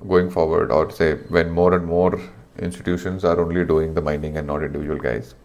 going 0.08 0.30
forward, 0.30 0.72
or 0.72 0.90
say 0.90 1.14
when 1.36 1.50
more 1.50 1.74
and 1.74 1.86
more 1.86 2.20
institutions 2.58 3.24
are 3.24 3.40
only 3.40 3.64
doing 3.64 3.94
the 3.94 4.02
mining 4.02 4.36
and 4.36 4.48
not 4.48 4.64
individual 4.64 4.98
guys, 4.98 5.36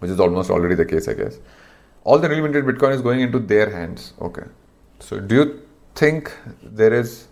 which 0.00 0.10
is 0.10 0.20
almost 0.20 0.50
already 0.50 0.74
the 0.74 0.84
case, 0.84 1.08
I 1.08 1.14
guess. 1.14 1.38
All 2.04 2.18
the 2.18 2.28
newly 2.28 2.42
minted 2.42 2.66
bitcoin 2.66 2.92
is 2.92 3.00
going 3.00 3.20
into 3.20 3.38
their 3.38 3.70
hands. 3.70 4.12
Okay. 4.20 4.44
So 5.00 5.18
do 5.18 5.34
you 5.34 5.62
think 5.94 6.32
there 6.62 6.92
is 6.92 7.28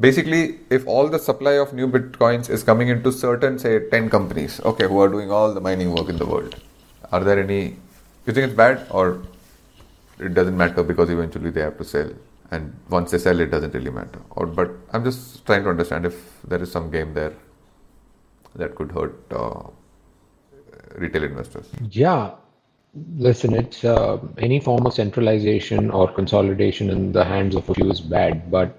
basically 0.00 0.60
if 0.70 0.86
all 0.86 1.08
the 1.08 1.18
supply 1.18 1.54
of 1.62 1.72
new 1.72 1.88
bitcoins 1.88 2.48
is 2.48 2.62
coming 2.62 2.88
into 2.88 3.10
certain 3.10 3.58
say 3.58 3.72
10 3.90 4.10
companies 4.10 4.60
okay 4.70 4.86
who 4.86 5.00
are 5.00 5.08
doing 5.08 5.30
all 5.30 5.52
the 5.52 5.60
mining 5.60 5.92
work 5.92 6.08
in 6.08 6.16
the 6.16 6.26
world 6.26 6.54
are 7.12 7.22
there 7.24 7.38
any 7.38 7.60
you 8.26 8.32
think 8.32 8.46
it's 8.48 8.54
bad 8.54 8.86
or 8.90 9.20
it 10.20 10.34
doesn't 10.34 10.56
matter 10.56 10.82
because 10.82 11.10
eventually 11.10 11.50
they 11.50 11.60
have 11.60 11.76
to 11.78 11.84
sell 11.84 12.10
and 12.50 12.74
once 12.88 13.10
they 13.10 13.18
sell 13.18 13.38
it 13.40 13.50
doesn't 13.50 13.74
really 13.74 13.90
matter? 13.90 14.20
Or 14.30 14.46
but 14.46 14.70
i'm 14.92 15.04
just 15.04 15.44
trying 15.46 15.64
to 15.64 15.70
understand 15.70 16.06
if 16.06 16.16
there 16.44 16.62
is 16.62 16.70
some 16.70 16.90
game 16.90 17.14
there 17.14 17.34
that 18.56 18.74
could 18.74 18.90
hurt 18.92 19.16
uh, 19.30 19.62
retail 20.96 21.24
investors. 21.24 21.68
Yeah. 21.90 22.34
Listen 23.16 23.54
it's 23.54 23.84
uh, 23.84 24.18
any 24.38 24.60
form 24.60 24.86
of 24.86 24.94
centralization 24.94 25.90
or 25.90 26.10
consolidation 26.10 26.90
in 26.90 27.12
the 27.12 27.24
hands 27.24 27.54
of 27.54 27.68
a 27.68 27.74
few 27.74 27.90
is 27.90 28.00
bad 28.00 28.50
but 28.50 28.77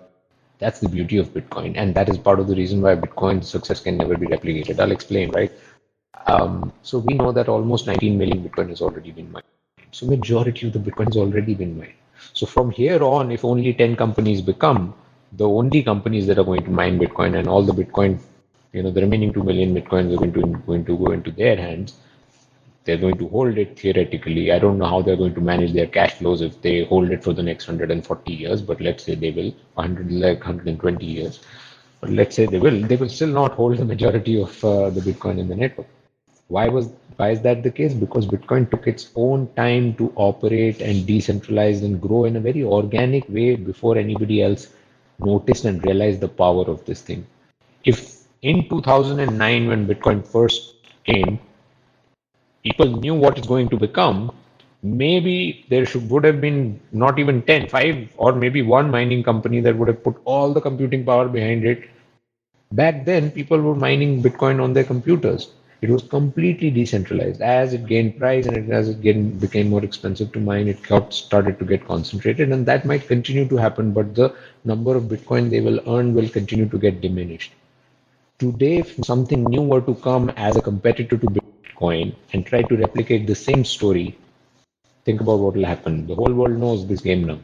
that's 0.60 0.80
the 0.80 0.90
beauty 0.90 1.18
of 1.18 1.34
Bitcoin, 1.34 1.74
and 1.76 1.96
that 1.96 2.10
is 2.10 2.18
part 2.18 2.40
of 2.40 2.48
the 2.48 2.56
reason 2.56 2.82
why 2.82 2.96
Bitcoin's 2.96 3.50
success 3.50 3.80
can 3.80 3.98
never 3.98 4.18
be 4.18 4.28
replicated. 4.28 4.80
I'll 4.80 4.92
explain, 4.92 5.32
right? 5.32 5.52
Um, 6.28 6.74
so 6.84 7.00
we 7.00 7.14
know 7.14 7.32
that 7.32 7.48
almost 7.48 7.88
19 7.88 8.18
million 8.18 8.44
Bitcoin 8.44 8.70
has 8.70 8.82
already 8.82 9.12
been 9.12 9.32
mined. 9.32 9.46
So 9.92 10.06
majority 10.06 10.68
of 10.68 10.74
the 10.74 10.80
Bitcoin 10.80 11.06
has 11.06 11.18
already 11.18 11.56
been 11.56 11.78
mined. 11.78 11.94
So 12.34 12.46
from 12.46 12.72
here 12.72 13.02
on, 13.04 13.32
if 13.32 13.46
only 13.46 13.74
10 13.74 13.96
companies 13.96 14.42
become 14.42 14.94
the 15.34 15.48
only 15.48 15.82
companies 15.84 16.28
that 16.28 16.38
are 16.38 16.44
going 16.44 16.64
to 16.64 16.72
mine 16.72 17.00
Bitcoin, 17.00 17.38
and 17.38 17.48
all 17.48 17.64
the 17.64 17.72
Bitcoin, 17.72 18.20
you 18.74 18.84
know, 18.84 18.92
the 18.92 19.02
remaining 19.02 19.34
2 19.34 19.44
million 19.44 19.74
Bitcoins 19.74 20.14
are 20.14 20.18
going 20.18 20.34
to 20.34 20.42
going 20.68 20.86
to 20.86 20.98
go 20.98 21.12
into 21.12 21.32
their 21.32 21.56
hands, 21.56 21.96
they're 22.84 22.98
going 22.98 23.18
to 23.18 23.28
hold 23.28 23.58
it 23.58 23.78
theoretically. 23.80 24.52
I 24.52 24.60
don't 24.60 24.78
know 24.78 24.88
how 24.88 25.02
they're 25.02 25.18
going 25.18 25.36
to 25.36 25.42
manage 25.42 25.74
their 25.74 25.88
cash 25.88 26.14
flows 26.14 26.42
if 26.42 26.62
they 26.62 26.86
hold 26.86 27.12
it 27.12 27.24
for 27.24 27.34
the 27.34 27.44
next 27.44 27.68
140 27.68 28.34
years, 28.34 28.62
but 28.62 28.82
let's 28.82 29.04
say 29.04 29.16
they 29.16 29.32
will 29.32 29.54
100 29.76 30.12
like 30.12 30.40
120 30.40 31.06
years. 31.06 31.40
But 32.02 32.12
let's 32.12 32.36
say 32.36 32.46
they 32.46 32.60
will, 32.60 32.82
they 32.82 32.96
will 32.96 33.10
still 33.10 33.30
not 33.30 33.54
hold 33.54 33.78
the 33.78 33.86
majority 33.86 34.42
of 34.42 34.64
uh, 34.64 34.90
the 34.90 35.02
Bitcoin 35.02 35.40
in 35.40 35.48
the 35.48 35.56
network. 35.56 35.88
Why 36.48 36.68
was 36.68 36.90
why 37.18 37.32
is 37.32 37.42
that 37.42 37.64
the 37.64 37.70
case? 37.70 37.94
Because 37.94 38.26
Bitcoin 38.26 38.72
took 38.72 38.88
its 38.88 39.10
own 39.16 39.50
time 39.56 39.94
to 39.96 40.12
operate 40.16 40.82
and 40.82 41.06
decentralize 41.08 41.84
and 41.84 42.02
grow 42.02 42.24
in 42.24 42.38
a 42.38 42.40
very 42.40 42.64
organic 42.64 43.28
way 43.28 43.56
before 43.56 43.98
anybody 43.98 44.42
else 44.42 44.70
noticed 45.20 45.66
and 45.66 45.84
realized 45.84 46.22
the 46.22 46.30
power 46.30 46.64
of 46.64 46.86
this 46.86 47.02
thing. 47.02 47.28
If 47.84 48.24
in 48.42 48.70
2009 48.70 49.68
when 49.68 49.86
Bitcoin 49.86 50.26
first 50.26 50.76
came, 51.04 51.40
people 52.64 52.88
knew 52.88 53.14
what 53.14 53.38
it's 53.38 53.48
going 53.48 53.70
to 53.70 53.78
become, 53.78 54.32
maybe 54.82 55.66
there 55.70 55.86
should 55.86 56.10
would 56.10 56.24
have 56.24 56.42
been 56.42 56.80
not 56.92 57.20
even 57.20 57.42
10, 57.42 57.68
5, 57.68 58.14
or 58.18 58.34
maybe 58.34 58.62
one 58.62 58.90
mining 58.90 59.24
company 59.24 59.60
that 59.62 59.78
would 59.78 59.88
have 59.88 60.04
put 60.04 60.16
all 60.26 60.54
the 60.54 60.62
computing 60.62 61.06
power 61.06 61.28
behind 61.28 61.66
it. 61.66 61.90
Back 62.72 63.06
then, 63.06 63.32
people 63.32 63.60
were 63.60 63.76
mining 63.76 64.22
Bitcoin 64.22 64.62
on 64.62 64.74
their 64.74 64.84
computers. 64.84 65.52
It 65.82 65.90
was 65.90 66.04
completely 66.04 66.70
decentralized. 66.70 67.42
As 67.42 67.74
it 67.74 67.86
gained 67.86 68.18
price 68.20 68.46
and 68.48 68.72
as 68.72 68.90
it 68.90 69.02
gained, 69.02 69.40
became 69.40 69.70
more 69.70 69.84
expensive 69.84 70.32
to 70.34 70.40
mine, 70.40 70.68
it 70.68 70.84
got, 70.84 71.14
started 71.14 71.58
to 71.60 71.66
get 71.66 71.88
concentrated, 71.88 72.52
and 72.52 72.66
that 72.66 72.86
might 72.86 73.08
continue 73.08 73.48
to 73.48 73.56
happen. 73.56 73.94
But 73.94 74.14
the 74.14 74.36
number 74.66 74.96
of 74.98 75.04
Bitcoin 75.04 75.50
they 75.50 75.62
will 75.62 75.80
earn 75.88 76.14
will 76.14 76.28
continue 76.28 76.68
to 76.68 76.78
get 76.78 77.00
diminished. 77.00 77.54
Today, 78.40 78.78
if 78.80 78.96
something 79.06 79.44
new 79.46 79.62
were 79.62 79.82
to 79.82 79.96
come 79.96 80.30
as 80.32 80.58
a 80.58 80.62
competitor 80.62 81.18
to 81.18 81.28
Bitcoin, 81.28 81.49
Bitcoin 81.80 82.16
and 82.34 82.46
try 82.46 82.62
to 82.64 82.78
replicate 82.78 83.28
the 83.28 83.36
same 83.36 83.64
story, 83.66 84.18
think 85.06 85.22
about 85.22 85.40
what 85.40 85.56
will 85.56 85.66
happen. 85.66 86.08
The 86.08 86.16
whole 86.16 86.34
world 86.34 86.58
knows 86.58 86.88
this 86.88 87.02
game 87.02 87.26
now. 87.26 87.40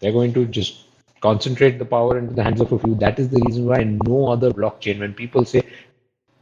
They're 0.00 0.12
going 0.12 0.32
to 0.34 0.46
just 0.46 0.84
concentrate 1.20 1.78
the 1.78 1.84
power 1.84 2.18
into 2.18 2.34
the 2.34 2.42
hands 2.42 2.60
of 2.60 2.72
a 2.72 2.78
few. 2.78 2.94
That 2.96 3.18
is 3.18 3.28
the 3.30 3.40
reason 3.46 3.66
why 3.66 3.84
no 3.84 4.28
other 4.28 4.50
blockchain, 4.50 5.00
when 5.00 5.14
people 5.14 5.44
say 5.44 5.62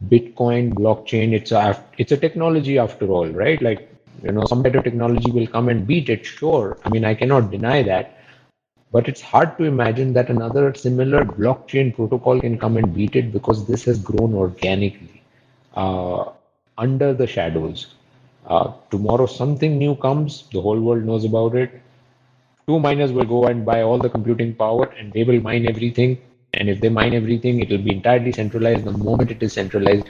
Bitcoin 0.07 0.73
blockchain, 0.73 1.33
it's 1.33 1.51
a 1.51 1.83
it's 1.97 2.11
a 2.11 2.17
technology 2.17 2.77
after 2.77 3.07
all, 3.07 3.27
right? 3.29 3.61
Like 3.61 3.89
you 4.23 4.31
know, 4.31 4.45
some 4.45 4.61
better 4.61 4.81
technology 4.81 5.31
will 5.31 5.47
come 5.47 5.69
and 5.69 5.87
beat 5.87 6.09
it. 6.09 6.25
Sure, 6.25 6.77
I 6.83 6.89
mean 6.89 7.05
I 7.05 7.15
cannot 7.15 7.51
deny 7.51 7.81
that, 7.83 8.19
but 8.91 9.07
it's 9.07 9.21
hard 9.21 9.57
to 9.57 9.63
imagine 9.63 10.13
that 10.13 10.29
another 10.29 10.73
similar 10.75 11.23
blockchain 11.23 11.95
protocol 11.95 12.41
can 12.41 12.57
come 12.59 12.77
and 12.77 12.93
beat 12.93 13.15
it 13.15 13.31
because 13.31 13.65
this 13.67 13.85
has 13.85 13.99
grown 13.99 14.33
organically. 14.33 15.23
Uh, 15.75 16.31
under 16.77 17.13
the 17.13 17.27
shadows. 17.27 17.87
Uh, 18.45 18.71
tomorrow 18.91 19.25
something 19.25 19.77
new 19.77 19.95
comes, 19.95 20.43
the 20.51 20.61
whole 20.61 20.79
world 20.79 21.03
knows 21.03 21.25
about 21.25 21.55
it. 21.55 21.81
Two 22.67 22.79
miners 22.79 23.11
will 23.11 23.25
go 23.25 23.45
and 23.45 23.65
buy 23.65 23.81
all 23.81 23.97
the 23.97 24.09
computing 24.09 24.53
power 24.53 24.85
and 24.97 25.13
they 25.13 25.23
will 25.23 25.39
mine 25.41 25.67
everything. 25.67 26.17
And 26.53 26.69
if 26.69 26.79
they 26.81 26.89
mine 26.89 27.13
everything, 27.13 27.59
it 27.59 27.69
will 27.69 27.83
be 27.89 27.91
entirely 27.91 28.31
centralized. 28.31 28.85
The 28.85 28.91
moment 28.91 29.31
it 29.31 29.43
is 29.43 29.53
centralized, 29.53 30.07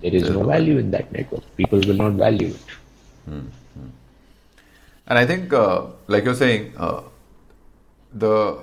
there 0.00 0.14
is 0.14 0.30
no 0.30 0.44
value 0.44 0.78
in 0.78 0.90
that 0.92 1.10
network. 1.12 1.44
People 1.56 1.80
will 1.80 1.94
not 1.94 2.12
value 2.12 2.48
it. 2.48 2.66
Mm-hmm. 3.28 3.88
And 5.08 5.18
I 5.18 5.26
think, 5.26 5.52
uh, 5.52 5.86
like 6.06 6.24
you're 6.24 6.34
saying, 6.34 6.74
uh, 6.76 7.02
the 8.12 8.62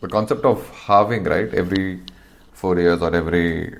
the 0.00 0.08
concept 0.08 0.44
of 0.44 0.68
halving, 0.70 1.24
right, 1.24 1.52
every 1.52 2.00
four 2.52 2.78
years 2.78 3.02
or 3.02 3.14
every 3.14 3.76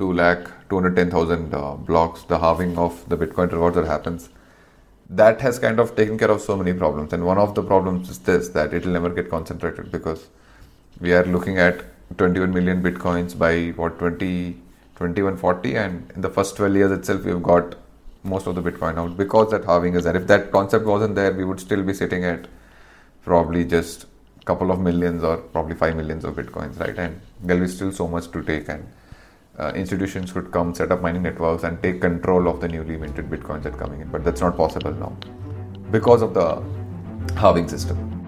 2 0.00 0.12
lakh 0.12 0.50
210,000 0.70 1.54
uh, 1.54 1.74
blocks, 1.74 2.22
the 2.24 2.38
halving 2.38 2.76
of 2.78 3.08
the 3.08 3.16
Bitcoin 3.16 3.52
rewards 3.52 3.76
that 3.76 3.86
happens, 3.86 4.28
that 5.08 5.40
has 5.40 5.58
kind 5.58 5.78
of 5.78 5.94
taken 5.94 6.18
care 6.18 6.30
of 6.30 6.40
so 6.40 6.56
many 6.56 6.72
problems. 6.72 7.12
And 7.12 7.24
one 7.24 7.38
of 7.38 7.54
the 7.54 7.62
problems 7.62 8.10
is 8.10 8.18
this 8.20 8.48
that 8.50 8.74
it 8.74 8.84
will 8.84 8.92
never 8.92 9.10
get 9.10 9.30
concentrated 9.30 9.92
because 9.92 10.28
we 11.00 11.12
are 11.12 11.24
looking 11.24 11.58
at 11.58 11.84
21 12.18 12.52
million 12.52 12.82
Bitcoins 12.82 13.38
by 13.38 13.68
what 13.80 13.98
20, 13.98 14.52
2140, 14.96 15.76
and 15.76 16.12
in 16.14 16.20
the 16.20 16.30
first 16.30 16.56
12 16.56 16.74
years 16.74 16.92
itself, 16.92 17.24
we've 17.24 17.42
got 17.42 17.76
most 18.22 18.46
of 18.46 18.54
the 18.54 18.62
Bitcoin 18.62 18.98
out 18.98 19.16
because 19.16 19.50
that 19.50 19.64
halving 19.64 19.94
is 19.94 20.04
there. 20.04 20.16
If 20.16 20.26
that 20.26 20.50
concept 20.50 20.84
wasn't 20.84 21.14
there, 21.14 21.32
we 21.32 21.44
would 21.44 21.60
still 21.60 21.82
be 21.82 21.94
sitting 21.94 22.24
at 22.24 22.48
probably 23.22 23.64
just 23.64 24.06
couple 24.44 24.70
of 24.70 24.80
millions 24.80 25.22
or 25.22 25.36
probably 25.36 25.74
5 25.74 25.96
millions 25.96 26.24
of 26.24 26.34
Bitcoins, 26.34 26.78
right? 26.80 26.98
And 26.98 27.20
there'll 27.42 27.62
be 27.62 27.68
still 27.68 27.92
so 27.92 28.08
much 28.08 28.30
to 28.32 28.42
take 28.42 28.68
and 28.68 28.86
uh, 29.60 29.72
institutions 29.74 30.32
could 30.32 30.50
come 30.50 30.74
set 30.74 30.90
up 30.90 31.02
mining 31.02 31.22
networks 31.22 31.64
and 31.64 31.82
take 31.82 32.00
control 32.00 32.48
of 32.48 32.60
the 32.60 32.68
newly 32.68 32.96
minted 32.96 33.28
bitcoins 33.28 33.62
that 33.64 33.74
are 33.74 33.78
coming 33.78 34.00
in. 34.00 34.08
But 34.08 34.24
that's 34.24 34.40
not 34.40 34.56
possible 34.56 34.92
now 34.94 35.16
because 35.90 36.22
of 36.22 36.34
the 36.34 36.62
halving 37.36 37.68
system 37.68 38.19